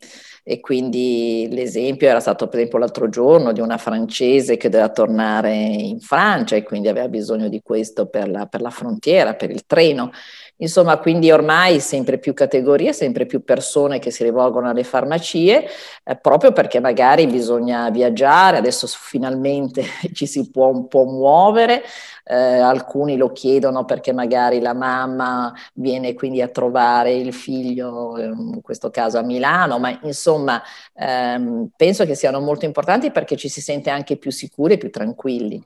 e 0.52 0.62
quindi 0.62 1.48
l'esempio 1.52 2.08
era 2.08 2.20
stato 2.20 2.48
per 2.48 2.58
esempio 2.58 2.80
l'altro 2.80 3.08
giorno 3.08 3.52
di 3.52 3.60
una 3.60 3.78
francese 3.78 4.58
che 4.58 4.68
doveva 4.68 4.90
tornare 4.90 5.54
in 5.54 6.00
Francia 6.00 6.56
e 6.56 6.64
quindi 6.64 6.88
aveva 6.88 7.08
bisogno 7.08 7.50
di 7.50 7.62
questo 7.62 8.08
per 8.08 8.28
la, 8.28 8.48
per 8.48 8.62
la 8.62 8.72
frontiera, 8.72 9.36
per 9.36 9.52
il 9.52 9.68
treno. 9.68 10.10
Insomma, 10.62 10.98
quindi 10.98 11.32
ormai 11.32 11.80
sempre 11.80 12.20
più 12.20 12.34
categorie, 12.34 12.92
sempre 12.92 13.26
più 13.26 13.46
persone 13.46 13.98
che 14.00 14.12
si 14.12 14.24
rivolgono 14.24 14.68
alle 14.70 14.84
farmacie, 14.84 15.66
eh, 16.04 16.18
proprio 16.18 16.52
perché 16.52 16.82
magari 16.82 17.28
bisogna 17.28 17.90
viaggiare, 17.90 18.58
adesso 18.58 18.86
finalmente 18.88 19.84
ci 20.14 20.26
si 20.26 20.52
può 20.52 20.68
un 20.68 20.90
po' 20.90 21.06
muovere, 21.06 21.82
eh, 22.26 22.36
alcuni 22.36 23.16
lo 23.16 23.32
chiedono 23.32 23.86
perché 23.86 24.12
magari 24.12 24.60
la 24.60 24.74
mamma 24.74 25.54
viene 25.76 26.14
quindi 26.14 26.42
a 26.42 26.50
trovare 26.50 27.14
il 27.14 27.32
figlio, 27.34 28.18
in 28.20 28.60
questo 28.62 28.90
caso 28.90 29.18
a 29.18 29.22
Milano, 29.24 29.80
ma 29.80 29.98
insomma 30.04 30.62
ehm, 30.94 31.70
penso 31.78 32.06
che 32.06 32.16
siano 32.16 32.42
molto 32.42 32.66
importanti 32.66 33.12
perché 33.12 33.38
ci 33.38 33.48
si 33.48 33.62
sente 33.62 33.90
anche 33.90 34.18
più 34.18 34.30
sicuri 34.30 34.74
e 34.74 34.78
più 34.78 34.90
tranquilli. 34.90 35.64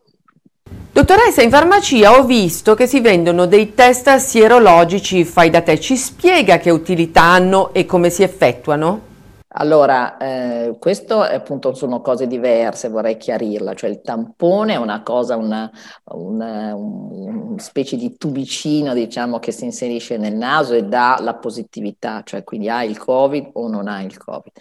Dottoressa, 0.91 1.41
in 1.41 1.49
farmacia 1.49 2.17
ho 2.17 2.23
visto 2.23 2.75
che 2.75 2.85
si 2.85 2.99
vendono 2.99 3.45
dei 3.45 3.73
test 3.73 4.15
sierologici 4.17 5.25
fai 5.25 5.49
da 5.49 5.61
te. 5.61 5.79
Ci 5.79 5.97
spiega 5.97 6.59
che 6.59 6.69
utilità 6.69 7.23
hanno 7.23 7.73
e 7.73 7.85
come 7.85 8.09
si 8.09 8.21
effettuano? 8.21 9.12
Allora, 9.55 10.17
eh, 10.17 10.77
questo 10.79 11.21
appunto 11.21 11.75
sono 11.75 12.01
cose 12.01 12.25
diverse, 12.25 12.89
vorrei 12.89 13.17
chiarirla, 13.17 13.75
cioè 13.75 13.91
il 13.91 14.01
tampone 14.01 14.73
è 14.73 14.77
una 14.77 15.03
cosa, 15.03 15.35
una, 15.35 15.69
una, 16.05 16.73
una, 16.73 17.59
specie 17.59 17.95
di 17.95 18.17
tubicino 18.17 18.95
diciamo 18.95 19.37
che 19.37 19.51
si 19.51 19.65
inserisce 19.65 20.17
nel 20.17 20.33
naso 20.33 20.73
e 20.73 20.83
dà 20.85 21.17
la 21.21 21.35
positività, 21.35 22.23
cioè 22.23 22.43
quindi 22.43 22.67
ha 22.67 22.83
il 22.83 22.97
Covid 22.97 23.51
o 23.53 23.67
non 23.67 23.87
ha 23.87 24.01
il 24.01 24.17
Covid. 24.17 24.53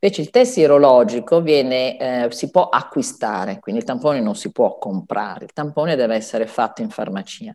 Invece 0.00 0.22
il 0.22 0.30
test 0.30 0.52
sierologico 0.54 1.40
viene, 1.42 1.96
eh, 1.98 2.32
si 2.32 2.50
può 2.50 2.68
acquistare, 2.70 3.60
quindi 3.60 3.82
il 3.82 3.86
tampone 3.86 4.20
non 4.20 4.34
si 4.34 4.50
può 4.50 4.78
comprare, 4.78 5.44
il 5.44 5.52
tampone 5.52 5.94
deve 5.94 6.16
essere 6.16 6.46
fatto 6.46 6.82
in 6.82 6.90
farmacia. 6.90 7.54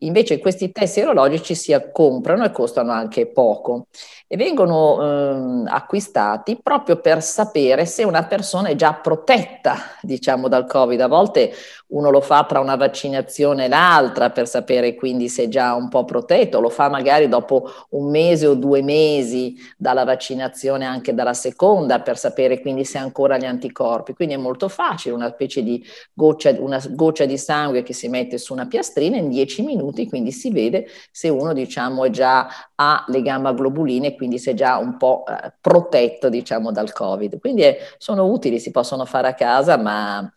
Invece 0.00 0.38
questi 0.38 0.72
test 0.72 0.92
sierologici 0.94 1.54
si 1.54 1.74
comprano 1.90 2.44
e 2.44 2.50
costano 2.50 2.92
anche 2.92 3.26
poco 3.26 3.86
e 4.28 4.36
vengono 4.36 5.00
eh, 5.00 5.70
acquistati 5.70 6.58
proprio 6.62 6.96
per 6.96 7.22
sapere 7.22 7.86
se 7.86 8.04
una 8.04 8.24
persona 8.24 8.68
è 8.68 8.74
già 8.74 8.92
protetta, 8.92 9.76
diciamo, 10.02 10.48
dal 10.48 10.66
Covid. 10.66 11.00
A 11.00 11.06
volte 11.06 11.52
uno 11.88 12.10
lo 12.10 12.20
fa 12.20 12.44
tra 12.44 12.60
una 12.60 12.76
vaccinazione 12.76 13.64
e 13.64 13.68
l'altra 13.68 14.28
per 14.30 14.46
sapere 14.48 14.94
quindi 14.96 15.28
se 15.30 15.44
è 15.44 15.48
già 15.48 15.72
un 15.74 15.88
po' 15.88 16.04
protetto, 16.04 16.60
lo 16.60 16.68
fa 16.68 16.90
magari 16.90 17.28
dopo 17.28 17.70
un 17.90 18.10
mese 18.10 18.46
o 18.46 18.54
due 18.54 18.82
mesi 18.82 19.56
dalla 19.78 20.04
vaccinazione 20.04 20.84
anche 20.84 21.14
dalla 21.14 21.32
seconda 21.32 22.00
per 22.00 22.18
sapere 22.18 22.60
quindi 22.60 22.84
se 22.84 22.98
ha 22.98 23.02
ancora 23.02 23.38
gli 23.38 23.46
anticorpi. 23.46 24.12
Quindi 24.12 24.34
è 24.34 24.38
molto 24.38 24.68
facile, 24.68 25.14
una 25.14 25.30
specie 25.30 25.62
di 25.62 25.82
goccia, 26.12 26.54
una 26.58 26.82
goccia 26.90 27.24
di 27.24 27.38
sangue 27.38 27.82
che 27.82 27.94
si 27.94 28.08
mette 28.08 28.36
su 28.36 28.52
una 28.52 28.66
piastrina 28.66 29.16
in 29.16 29.30
10 29.30 29.62
minuti 29.62 29.84
minuti, 29.86 30.08
quindi 30.08 30.32
si 30.32 30.50
vede 30.50 30.86
se 31.10 31.28
uno 31.28 31.52
diciamo 31.52 32.10
già 32.10 32.48
ha 32.74 33.04
le 33.08 33.22
gamma 33.22 33.52
globuline, 33.52 34.14
quindi 34.14 34.38
se 34.38 34.52
è 34.52 34.54
già 34.54 34.76
un 34.76 34.96
po' 34.96 35.24
eh, 35.26 35.52
protetto 35.60 36.28
diciamo 36.28 36.72
dal 36.72 36.92
Covid. 36.92 37.38
Quindi 37.38 37.62
è, 37.62 37.78
sono 37.98 38.26
utili, 38.26 38.58
si 38.58 38.70
possono 38.70 39.04
fare 39.04 39.28
a 39.28 39.34
casa, 39.34 39.76
ma 39.76 40.30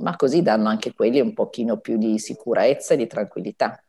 ma 0.00 0.16
così 0.16 0.42
danno 0.42 0.68
anche 0.68 0.92
quelli 0.92 1.20
un 1.20 1.32
pochino 1.34 1.78
più 1.78 1.98
di 1.98 2.18
sicurezza 2.18 2.94
e 2.94 2.96
di 2.96 3.06
tranquillità. 3.06 3.80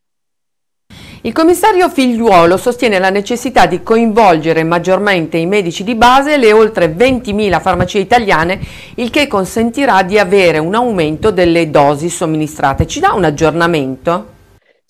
Il 1.22 1.34
commissario 1.34 1.90
Figliuolo 1.90 2.56
sostiene 2.56 2.98
la 2.98 3.10
necessità 3.10 3.66
di 3.66 3.84
coinvolgere 3.84 4.64
maggiormente 4.64 5.38
i 5.38 5.46
medici 5.46 5.84
di 5.84 5.96
base 5.96 6.36
e 6.36 6.38
le 6.38 6.54
oltre 6.54 6.88
20.000 6.88 7.60
farmacie 7.60 8.00
italiane, 8.00 8.60
il 8.96 9.10
che 9.10 9.28
consentirà 9.28 10.02
di 10.04 10.18
avere 10.18 10.60
un 10.60 10.76
aumento 10.76 11.32
delle 11.32 11.70
dosi 11.70 12.10
somministrate. 12.10 12.88
Ci 12.88 13.02
dà 13.02 13.12
un 13.12 13.26
aggiornamento? 13.26 14.38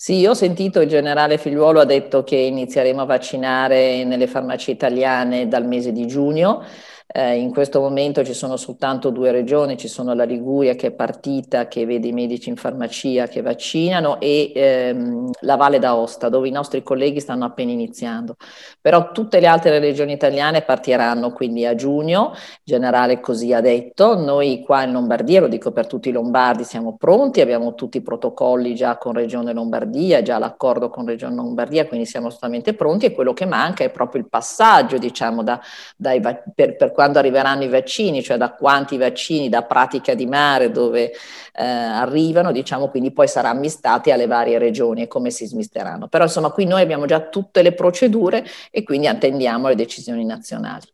Sì, 0.01 0.15
io 0.15 0.29
ho 0.29 0.33
sentito 0.33 0.79
il 0.79 0.87
generale 0.87 1.37
Figliuolo 1.37 1.81
ha 1.81 1.85
detto 1.85 2.23
che 2.23 2.37
inizieremo 2.37 3.01
a 3.01 3.05
vaccinare 3.05 4.05
nelle 4.05 4.27
farmacie 4.27 4.71
italiane 4.71 5.49
dal 5.49 5.65
mese 5.67 5.91
di 5.91 6.07
giugno. 6.07 6.63
Eh, 7.11 7.39
in 7.39 7.51
questo 7.51 7.79
momento 7.79 8.23
ci 8.23 8.35
sono 8.35 8.55
soltanto 8.55 9.09
due 9.09 9.31
regioni, 9.31 9.77
ci 9.77 9.87
sono 9.87 10.13
la 10.13 10.25
Liguria 10.25 10.75
che 10.75 10.87
è 10.87 10.91
partita, 10.91 11.67
che 11.67 11.83
vede 11.83 12.07
i 12.07 12.11
medici 12.11 12.49
in 12.49 12.55
farmacia 12.55 13.25
che 13.25 13.41
vaccinano 13.41 14.19
e 14.19 14.51
ehm, 14.53 15.31
la 15.41 15.55
Valle 15.55 15.79
d'Aosta 15.79 16.29
dove 16.29 16.47
i 16.47 16.51
nostri 16.51 16.83
colleghi 16.83 17.19
stanno 17.19 17.45
appena 17.45 17.71
iniziando. 17.71 18.35
Però 18.79 19.11
tutte 19.11 19.39
le 19.39 19.47
altre 19.47 19.79
regioni 19.79 20.11
italiane 20.13 20.61
partiranno 20.61 21.31
quindi 21.33 21.65
a 21.65 21.73
giugno, 21.73 22.33
il 22.33 22.61
generale 22.63 23.19
così 23.19 23.53
ha 23.53 23.61
detto, 23.61 24.15
noi 24.15 24.61
qua 24.63 24.83
in 24.83 24.91
Lombardia, 24.91 25.41
lo 25.41 25.47
dico 25.47 25.71
per 25.71 25.87
tutti 25.87 26.09
i 26.09 26.11
lombardi, 26.11 26.63
siamo 26.63 26.95
pronti, 26.95 27.41
abbiamo 27.41 27.73
tutti 27.73 27.97
i 27.97 28.01
protocolli 28.03 28.75
già 28.75 28.97
con 28.97 29.13
Regione 29.13 29.51
Lombardia, 29.53 30.21
già 30.21 30.37
l'accordo 30.37 30.91
con 30.91 31.07
Regione 31.07 31.33
Lombardia, 31.33 31.87
quindi 31.87 32.05
siamo 32.05 32.27
assolutamente 32.27 32.75
pronti 32.75 33.07
e 33.07 33.13
quello 33.13 33.33
che 33.33 33.47
manca 33.47 33.83
è 33.83 33.89
proprio 33.89 34.21
il 34.21 34.29
passaggio 34.29 34.99
diciamo 34.99 35.41
da, 35.41 35.59
dai, 35.97 36.21
per, 36.21 36.75
per 36.75 36.97
quando 36.99 37.17
arriveranno 37.17 37.63
i 37.63 37.69
vaccini, 37.69 38.21
cioè 38.21 38.35
da 38.35 38.51
quanti 38.51 38.97
vaccini 38.97 39.47
da 39.47 39.63
pratica 39.63 40.15
di 40.15 40.25
mare 40.25 40.69
dove 40.69 41.13
eh, 41.53 41.63
arrivano, 41.63 42.51
diciamo, 42.51 42.89
quindi 42.89 43.13
poi 43.13 43.25
saranno 43.29 43.59
ammistati 43.59 44.11
alle 44.11 44.27
varie 44.27 44.57
regioni 44.57 45.03
e 45.03 45.07
come 45.07 45.29
si 45.29 45.45
smisteranno. 45.45 46.09
Però 46.09 46.25
insomma 46.25 46.51
qui 46.51 46.65
noi 46.65 46.81
abbiamo 46.81 47.05
già 47.05 47.21
tutte 47.29 47.61
le 47.61 47.71
procedure 47.71 48.45
e 48.69 48.83
quindi 48.83 49.07
attendiamo 49.07 49.69
le 49.69 49.75
decisioni 49.75 50.25
nazionali. 50.25 50.87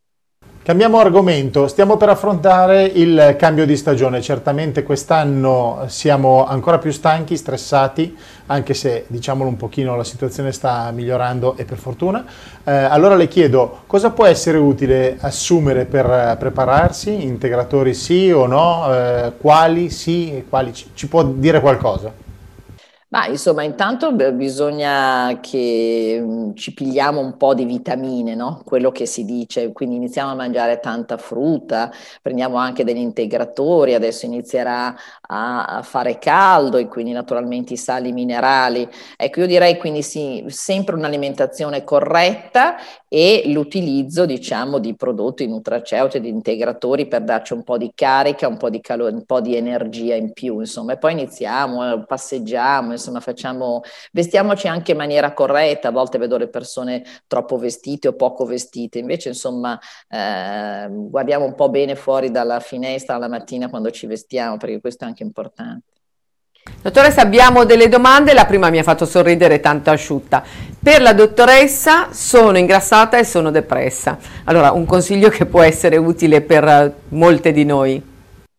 Cambiamo 0.65 0.97
argomento, 0.97 1.67
stiamo 1.67 1.95
per 1.95 2.09
affrontare 2.09 2.85
il 2.85 3.35
cambio 3.37 3.67
di 3.67 3.77
stagione, 3.77 4.19
certamente 4.19 4.81
quest'anno 4.81 5.83
siamo 5.85 6.43
ancora 6.43 6.79
più 6.79 6.89
stanchi, 6.89 7.37
stressati, 7.37 8.17
anche 8.47 8.73
se 8.73 9.05
diciamolo 9.05 9.47
un 9.47 9.57
pochino 9.57 9.95
la 9.95 10.03
situazione 10.03 10.51
sta 10.51 10.89
migliorando 10.89 11.55
e 11.55 11.65
per 11.65 11.77
fortuna. 11.77 12.25
Eh, 12.63 12.71
allora 12.71 13.13
le 13.13 13.27
chiedo 13.27 13.81
cosa 13.85 14.09
può 14.09 14.25
essere 14.25 14.57
utile 14.57 15.17
assumere 15.19 15.85
per 15.85 16.35
prepararsi, 16.39 17.23
integratori 17.23 17.93
sì 17.93 18.31
o 18.31 18.47
no, 18.47 18.91
eh, 18.91 19.33
quali 19.37 19.91
sì, 19.91 20.45
quali 20.49 20.73
ci, 20.73 20.89
ci 20.95 21.07
può 21.07 21.23
dire 21.23 21.61
qualcosa? 21.61 22.24
Ma 23.09 23.27
insomma, 23.27 23.63
intanto 23.63 24.11
bisogna 24.33 25.39
che 25.39 26.17
mm, 26.21 26.53
ci 26.55 26.73
pigliamo 26.73 27.19
un 27.21 27.37
po' 27.37 27.53
di 27.53 27.63
vitamine, 27.63 28.35
no? 28.35 28.61
Quello 28.65 28.91
che 28.91 29.05
si 29.05 29.23
dice, 29.25 29.71
quindi 29.71 29.95
iniziamo 29.95 30.31
a 30.31 30.35
mangiare 30.35 30.79
tanta 30.79 31.15
frutta, 31.17 31.91
prendiamo 32.21 32.57
anche 32.57 32.83
degli 32.83 32.97
integratori, 32.97 33.93
adesso 33.93 34.25
inizierà 34.25 34.93
a, 35.27 35.81
fare 35.83 36.17
caldo 36.19 36.77
e 36.77 36.87
quindi 36.87 37.11
naturalmente 37.11 37.73
i 37.73 37.77
sali 37.77 38.11
minerali. 38.11 38.87
Ecco, 39.15 39.41
io 39.41 39.47
direi 39.47 39.77
quindi 39.77 40.01
sì, 40.01 40.43
sempre 40.47 40.95
un'alimentazione 40.95 41.83
corretta 41.83 42.75
e 43.07 43.43
l'utilizzo, 43.45 44.25
diciamo, 44.25 44.77
di 44.77 44.93
prodotti 44.95 45.47
nutraceutici, 45.47 46.19
di 46.19 46.27
integratori 46.27 47.07
per 47.07 47.23
darci 47.23 47.53
un 47.53 47.63
po' 47.63 47.77
di 47.77 47.91
carica, 47.95 48.47
un 48.47 48.57
po' 48.57 48.69
di, 48.69 48.81
calo- 48.81 49.07
un 49.07 49.23
po' 49.23 49.39
di 49.39 49.55
energia 49.55 50.15
in 50.15 50.33
più, 50.33 50.59
insomma, 50.59 50.93
e 50.93 50.97
poi 50.97 51.13
iniziamo, 51.13 51.93
eh, 51.93 52.05
passeggiamo, 52.05 52.91
insomma, 52.91 53.21
facciamo, 53.21 53.81
vestiamoci 54.11 54.67
anche 54.67 54.91
in 54.91 54.97
maniera 54.97 55.33
corretta, 55.33 55.87
a 55.87 55.91
volte 55.91 56.17
vedo 56.17 56.35
le 56.37 56.49
persone 56.49 57.03
troppo 57.27 57.57
vestite 57.57 58.09
o 58.09 58.15
poco 58.15 58.43
vestite, 58.43 58.99
invece, 58.99 59.29
insomma, 59.29 59.79
eh, 60.09 60.87
guardiamo 60.89 61.45
un 61.45 61.55
po' 61.55 61.69
bene 61.69 61.95
fuori 61.95 62.31
dalla 62.31 62.59
finestra 62.59 63.17
la 63.17 63.29
mattina 63.29 63.69
quando 63.69 63.91
ci 63.91 64.07
vestiamo, 64.07 64.57
perché 64.57 64.81
questo 64.81 65.05
è 65.05 65.07
anche 65.07 65.14
importante. 65.23 65.93
Dottoressa, 66.81 67.21
abbiamo 67.21 67.63
delle 67.63 67.87
domande. 67.87 68.33
La 68.33 68.45
prima 68.45 68.69
mi 68.69 68.79
ha 68.79 68.83
fatto 68.83 69.05
sorridere 69.05 69.59
tanto 69.59 69.91
asciutta. 69.91 70.43
Per 70.81 71.01
la 71.01 71.13
dottoressa 71.13 72.09
sono 72.11 72.57
ingrassata 72.57 73.17
e 73.17 73.23
sono 73.23 73.51
depressa. 73.51 74.17
Allora, 74.45 74.71
un 74.71 74.85
consiglio 74.85 75.29
che 75.29 75.45
può 75.45 75.61
essere 75.61 75.97
utile 75.97 76.41
per 76.41 76.93
molte 77.09 77.51
di 77.51 77.65
noi. 77.65 78.13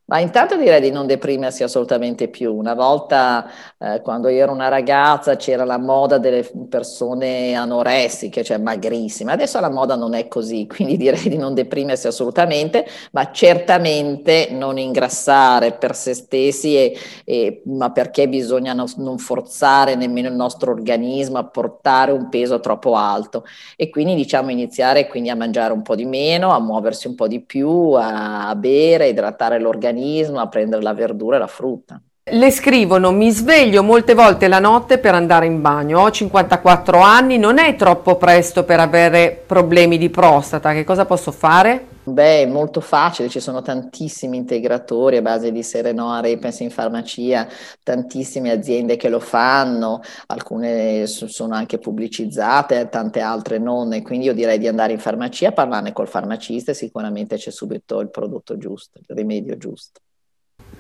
Ma 0.09 0.21
intanto 0.21 0.57
direi 0.57 0.81
di 0.81 0.93
non 0.93 1.09
deprimersi 1.09 1.65
assolutamente 1.65 2.29
più. 2.29 2.55
Una 2.55 2.75
volta, 2.75 3.51
eh, 3.77 4.01
quando 4.03 4.29
io 4.29 4.41
ero 4.45 4.53
una 4.53 4.69
ragazza, 4.69 5.35
c'era 5.35 5.65
la 5.65 5.79
moda 5.79 6.19
delle 6.19 6.49
persone 6.69 7.55
anoressiche, 7.55 8.45
cioè 8.45 8.59
magrissime. 8.59 9.33
Adesso 9.33 9.59
la 9.59 9.69
moda 9.69 9.97
non 9.97 10.15
è 10.15 10.29
così, 10.29 10.65
quindi 10.71 10.97
direi 10.97 11.29
di 11.29 11.37
non 11.37 11.55
deprimersi 11.55 12.07
assolutamente, 12.07 12.87
ma 13.11 13.33
certamente 13.33 14.47
non 14.53 14.79
ingrassare 14.79 15.73
per 15.73 15.97
se 15.97 16.15
stessi, 16.15 16.77
e, 16.77 16.97
e, 17.25 17.63
ma 17.65 17.91
perché 17.91 18.29
bisogna 18.29 18.75
no, 18.75 18.85
non 18.99 19.19
forzare 19.19 19.97
nemmeno 19.97 20.29
il 20.29 20.37
nostro 20.37 20.71
organismo 20.71 21.39
a 21.39 21.45
portare 21.45 22.13
un 22.13 22.29
peso 22.29 22.61
troppo 22.61 22.95
alto. 22.95 23.45
E 23.75 23.91
quindi 23.91 24.15
diciamo 24.15 24.53
iniziare 24.53 25.09
quindi 25.09 25.31
a 25.31 25.35
mangiare 25.35 25.73
un 25.73 25.83
po' 25.83 25.97
di 25.97 26.05
meno, 26.05 26.53
a 26.53 26.61
muoversi 26.61 27.09
un 27.09 27.17
po' 27.17 27.27
di 27.27 27.41
più, 27.41 27.91
a, 27.91 28.49
a 28.49 28.55
bere, 28.55 29.09
idratare 29.09 29.59
l'organismo 29.59 29.95
l'organismo 29.97 30.41
a 30.41 30.49
prendere 30.49 30.83
la 30.83 30.95
verdura 30.95 31.37
e 31.37 31.39
la 31.39 31.47
frutta. 31.47 32.01
Le 32.29 32.51
scrivono, 32.51 33.13
mi 33.13 33.31
sveglio 33.31 33.85
molte 33.85 34.15
volte 34.15 34.49
la 34.49 34.59
notte 34.59 34.99
per 34.99 35.15
andare 35.15 35.47
in 35.47 35.61
bagno, 35.61 36.01
ho 36.01 36.11
54 36.11 36.99
anni, 36.99 37.39
non 37.39 37.59
è 37.59 37.77
troppo 37.77 38.17
presto 38.17 38.65
per 38.65 38.81
avere 38.81 39.45
problemi 39.47 39.97
di 39.97 40.11
prostata, 40.11 40.73
che 40.73 40.83
cosa 40.83 41.05
posso 41.05 41.31
fare? 41.31 41.95
Beh, 42.09 42.43
è 42.43 42.47
molto 42.47 42.81
facile, 42.81 43.29
ci 43.29 43.41
sono 43.41 43.63
tantissimi 43.63 44.37
integratori 44.37 45.17
a 45.17 45.23
base 45.23 45.51
di 45.51 45.65
Serenor, 45.65 46.23
Repens 46.23 46.61
in 46.61 46.71
farmacia, 46.71 47.49
tantissime 47.83 48.53
aziende 48.53 48.97
che 48.97 49.09
lo 49.09 49.19
fanno, 49.19 50.01
alcune 50.27 51.09
sono 51.09 51.57
anche 51.57 51.79
pubblicizzate, 51.79 52.89
tante 52.91 53.19
altre 53.19 53.59
non, 53.59 53.93
e 53.93 54.03
quindi 54.03 54.27
io 54.27 54.35
direi 54.35 54.59
di 54.59 54.69
andare 54.69 54.93
in 54.93 55.01
farmacia, 55.01 55.51
parlarne 55.51 55.93
col 55.93 56.07
farmacista 56.07 56.71
e 56.71 56.75
sicuramente 56.75 57.39
c'è 57.39 57.51
subito 57.51 57.99
il 57.99 58.09
prodotto 58.09 58.57
giusto, 58.57 59.01
il 59.01 59.17
rimedio 59.17 59.57
giusto. 59.57 60.01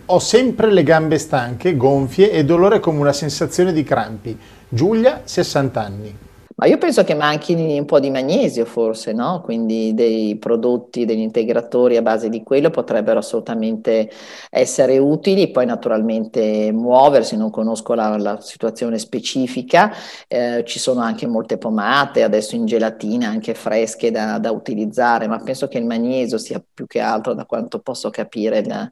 Ho 0.06 0.20
sempre 0.20 0.70
le 0.70 0.84
gambe 0.84 1.18
stanche, 1.18 1.76
gonfie 1.76 2.30
e 2.30 2.44
dolore 2.44 2.78
come 2.78 3.00
una 3.00 3.12
sensazione 3.12 3.72
di 3.72 3.82
crampi. 3.82 4.38
Giulia, 4.68 5.22
60 5.24 5.82
anni. 5.82 6.25
Ma 6.58 6.64
io 6.64 6.78
penso 6.78 7.04
che 7.04 7.14
manchi 7.14 7.52
un 7.52 7.84
po' 7.84 8.00
di 8.00 8.08
magnesio 8.08 8.64
forse, 8.64 9.12
no? 9.12 9.42
Quindi 9.42 9.92
dei 9.92 10.38
prodotti, 10.38 11.04
degli 11.04 11.20
integratori 11.20 11.98
a 11.98 12.02
base 12.02 12.30
di 12.30 12.42
quello 12.42 12.70
potrebbero 12.70 13.18
assolutamente 13.18 14.10
essere 14.48 14.96
utili, 14.96 15.50
poi 15.50 15.66
naturalmente 15.66 16.72
muoversi, 16.72 17.36
non 17.36 17.50
conosco 17.50 17.92
la, 17.92 18.16
la 18.16 18.40
situazione 18.40 18.98
specifica, 18.98 19.92
eh, 20.28 20.64
ci 20.64 20.78
sono 20.78 21.00
anche 21.00 21.26
molte 21.26 21.58
pomate, 21.58 22.22
adesso 22.22 22.56
in 22.56 22.64
gelatina 22.64 23.28
anche 23.28 23.52
fresche 23.52 24.10
da, 24.10 24.38
da, 24.38 24.50
utilizzare, 24.50 25.26
ma 25.26 25.38
penso 25.40 25.68
che 25.68 25.76
il 25.76 25.84
magnesio 25.84 26.38
sia 26.38 26.64
più 26.72 26.86
che 26.86 27.00
altro, 27.00 27.34
da 27.34 27.44
quanto 27.44 27.80
posso 27.80 28.08
capire, 28.08 28.64
la, 28.64 28.90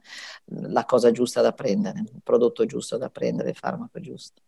la 0.67 0.85
cosa 0.85 1.09
giusta 1.09 1.41
da 1.41 1.51
prendere, 1.51 1.99
il 2.01 2.21
prodotto 2.23 2.63
giusto 2.67 2.97
da 2.97 3.09
prendere, 3.09 3.49
il 3.49 3.55
farmaco 3.55 3.99
giusto. 3.99 4.41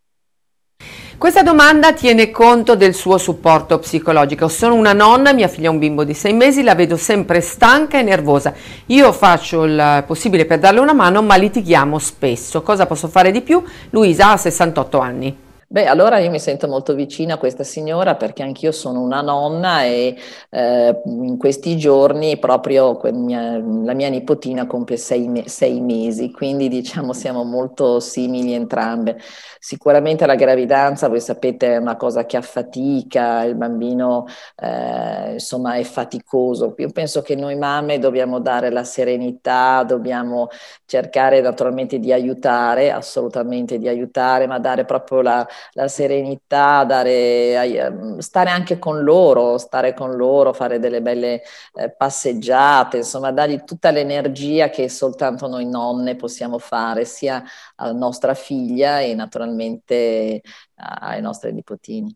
Questa 1.18 1.42
domanda 1.42 1.94
tiene 1.94 2.30
conto 2.30 2.76
del 2.76 2.94
suo 2.94 3.18
supporto 3.18 3.80
psicologico. 3.80 4.48
Sono 4.48 4.76
una 4.76 4.94
nonna, 4.94 5.34
mia 5.34 5.48
figlia 5.48 5.70
ha 5.70 5.72
un 5.72 5.80
bimbo 5.80 6.04
di 6.04 6.14
sei 6.14 6.32
mesi, 6.34 6.62
la 6.62 6.76
vedo 6.76 6.96
sempre 6.96 7.42
stanca 7.42 7.98
e 7.98 8.04
nervosa. 8.04 8.54
Io 8.86 9.12
faccio 9.12 9.64
il 9.64 10.04
possibile 10.06 10.46
per 10.46 10.60
darle 10.60 10.80
una 10.80 10.94
mano, 10.94 11.24
ma 11.24 11.36
litighiamo 11.36 11.98
spesso. 11.98 12.62
Cosa 12.62 12.86
posso 12.86 13.08
fare 13.08 13.32
di 13.32 13.42
più? 13.42 13.64
Luisa 13.90 14.30
ha 14.30 14.38
68 14.38 15.00
anni. 15.00 15.38
Beh, 15.70 15.86
allora 15.86 16.18
io 16.20 16.30
mi 16.30 16.40
sento 16.40 16.66
molto 16.70 16.94
vicina 16.94 17.34
a 17.34 17.38
questa 17.38 17.66
signora 17.66 18.16
perché 18.16 18.42
anch'io 18.42 18.72
sono 18.72 19.02
una 19.02 19.20
nonna 19.20 19.84
e 19.84 20.16
eh, 20.50 21.02
in 21.04 21.38
questi 21.38 21.76
giorni 21.78 22.38
proprio 22.40 22.98
mia, 23.12 23.58
la 23.58 23.94
mia 23.94 24.08
nipotina 24.08 24.66
compie 24.66 24.96
sei, 24.96 25.28
me- 25.28 25.50
sei, 25.50 25.82
mesi, 25.82 26.32
quindi 26.32 26.70
diciamo 26.70 27.12
siamo 27.12 27.44
molto 27.44 28.00
simili 28.00 28.54
entrambe. 28.54 29.20
Sicuramente 29.60 30.26
la 30.26 30.36
gravidanza, 30.36 31.10
voi 31.10 31.20
sapete, 31.20 31.74
è 31.74 31.78
una 31.78 31.98
cosa 31.98 32.26
che 32.26 32.38
affatica, 32.38 33.44
il 33.44 33.56
bambino 33.56 34.26
eh, 34.56 35.34
insomma 35.34 35.74
è 35.76 35.84
faticoso. 35.84 36.76
Io 36.78 36.92
penso 36.92 37.22
che 37.22 37.36
noi 37.36 37.56
mamme 37.58 38.00
dobbiamo 38.00 38.40
dare 38.40 38.70
la 38.70 38.86
serenità, 38.86 39.84
dobbiamo 39.84 40.48
cercare 40.86 41.42
naturalmente 41.42 42.00
di 42.00 42.14
aiutare, 42.14 42.90
assolutamente 42.92 43.78
di 43.78 43.90
aiutare, 43.90 44.48
ma 44.48 44.60
dare 44.60 44.86
proprio 44.86 45.22
la 45.22 45.46
la 45.74 45.88
serenità, 45.88 46.84
dare, 46.84 47.54
ehm, 47.64 48.18
stare 48.20 48.50
anche 48.50 48.80
con 48.80 49.04
loro, 49.04 49.58
stare 49.58 49.94
con 49.94 50.16
loro, 50.16 50.54
fare 50.54 50.80
delle 50.80 51.02
belle 51.02 51.42
eh, 51.74 51.92
passeggiate, 51.96 52.98
insomma, 52.98 53.32
dargli 53.32 53.64
tutta 53.64 53.92
l'energia 53.92 54.70
che 54.70 54.90
soltanto 54.90 55.48
noi 55.48 55.66
nonne 55.66 56.16
possiamo 56.16 56.58
fare, 56.60 57.06
sia 57.06 57.44
a 57.76 57.92
nostra 57.92 58.34
figlia 58.34 59.00
e 59.02 59.14
naturalmente 59.16 60.42
ai 60.76 61.22
nostri 61.22 61.52
nipotini. 61.54 62.16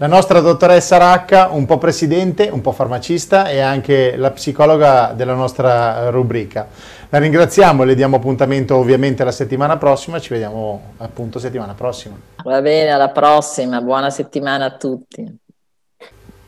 La 0.00 0.06
nostra 0.06 0.40
dottoressa 0.40 0.96
Racca, 0.96 1.48
un 1.50 1.66
po' 1.66 1.76
presidente, 1.76 2.48
un 2.50 2.62
po' 2.62 2.72
farmacista 2.72 3.50
e 3.50 3.60
anche 3.60 4.16
la 4.16 4.30
psicologa 4.30 5.12
della 5.14 5.34
nostra 5.34 6.08
rubrica. 6.08 6.66
La 7.10 7.18
ringraziamo 7.18 7.82
e 7.82 7.86
le 7.86 7.94
diamo 7.94 8.16
appuntamento 8.16 8.76
ovviamente 8.76 9.24
la 9.24 9.30
settimana 9.30 9.76
prossima, 9.76 10.18
ci 10.18 10.30
vediamo 10.30 10.94
appunto 10.96 11.38
settimana 11.38 11.74
prossima. 11.74 12.18
Va 12.42 12.62
bene, 12.62 12.88
alla 12.88 13.10
prossima, 13.10 13.82
buona 13.82 14.08
settimana 14.08 14.64
a 14.64 14.76
tutti. 14.78 15.38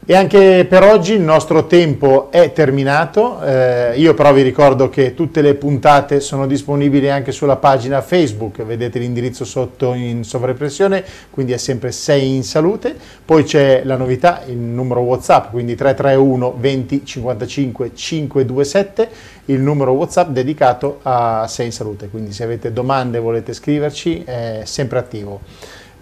E 0.04 0.16
anche 0.16 0.66
per 0.68 0.82
oggi 0.82 1.12
il 1.12 1.20
nostro 1.20 1.68
tempo 1.68 2.32
è 2.32 2.52
terminato, 2.52 3.40
eh, 3.40 3.92
io 3.94 4.14
però 4.14 4.32
vi 4.32 4.42
ricordo 4.42 4.88
che 4.88 5.14
tutte 5.14 5.42
le 5.42 5.54
puntate 5.54 6.18
sono 6.18 6.48
disponibili 6.48 7.08
anche 7.08 7.30
sulla 7.30 7.54
pagina 7.54 8.02
Facebook, 8.02 8.64
vedete 8.64 8.98
l'indirizzo 8.98 9.44
sotto 9.44 9.94
in 9.94 10.24
sovraimpressione, 10.24 11.04
quindi 11.30 11.52
è 11.52 11.56
sempre 11.56 11.92
6 11.92 12.34
in 12.34 12.42
salute, 12.42 12.96
poi 13.24 13.44
c'è 13.44 13.82
la 13.84 13.96
novità, 13.96 14.42
il 14.48 14.56
numero 14.56 15.02
Whatsapp, 15.02 15.50
quindi 15.50 15.76
331 15.76 16.56
20 16.58 17.04
55 17.04 17.90
527, 17.94 19.08
il 19.44 19.60
numero 19.60 19.92
Whatsapp 19.92 20.30
dedicato 20.30 20.98
a 21.02 21.46
6 21.46 21.64
in 21.64 21.72
salute, 21.72 22.08
quindi 22.08 22.32
se 22.32 22.42
avete 22.42 22.72
domande 22.72 23.20
volete 23.20 23.52
scriverci 23.52 24.24
è 24.24 24.62
sempre 24.64 24.98
attivo. 24.98 25.42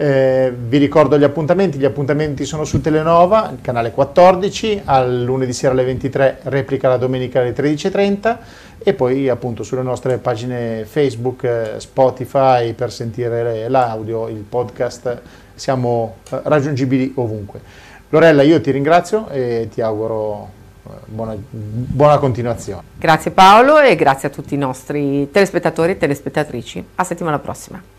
Eh, 0.03 0.51
vi 0.57 0.79
ricordo 0.79 1.19
gli 1.19 1.25
appuntamenti, 1.25 1.77
gli 1.77 1.85
appuntamenti 1.85 2.47
sono 2.47 2.65
su 2.65 2.81
Telenova, 2.81 3.53
canale 3.61 3.91
14, 3.91 4.81
al 4.87 5.25
lunedì 5.25 5.53
sera 5.53 5.75
alle 5.75 5.85
23, 5.85 6.39
replica 6.45 6.89
la 6.89 6.97
domenica 6.97 7.41
alle 7.41 7.55
13.30 7.55 8.37
e 8.79 8.95
poi 8.95 9.29
appunto 9.29 9.63
sulle 9.63 9.83
nostre 9.83 10.17
pagine 10.17 10.87
Facebook, 10.87 11.45
eh, 11.45 11.75
Spotify 11.77 12.73
per 12.73 12.91
sentire 12.91 13.69
l'audio, 13.69 14.29
il 14.29 14.43
podcast, 14.49 15.21
siamo 15.55 16.15
eh, 16.31 16.41
raggiungibili 16.45 17.13
ovunque. 17.17 17.61
Lorella, 18.09 18.41
io 18.41 18.59
ti 18.63 18.71
ringrazio 18.71 19.29
e 19.29 19.69
ti 19.71 19.83
auguro 19.83 20.49
eh, 20.87 20.93
buona, 21.05 21.37
buona 21.37 22.17
continuazione. 22.17 22.85
Grazie 22.97 23.33
Paolo 23.33 23.79
e 23.79 23.97
grazie 23.97 24.29
a 24.29 24.31
tutti 24.31 24.55
i 24.55 24.57
nostri 24.57 25.31
telespettatori 25.31 25.93
e 25.93 25.99
telespettatrici. 25.99 26.83
A 26.95 27.05
settimana 27.05 27.39
prossima. 27.39 27.99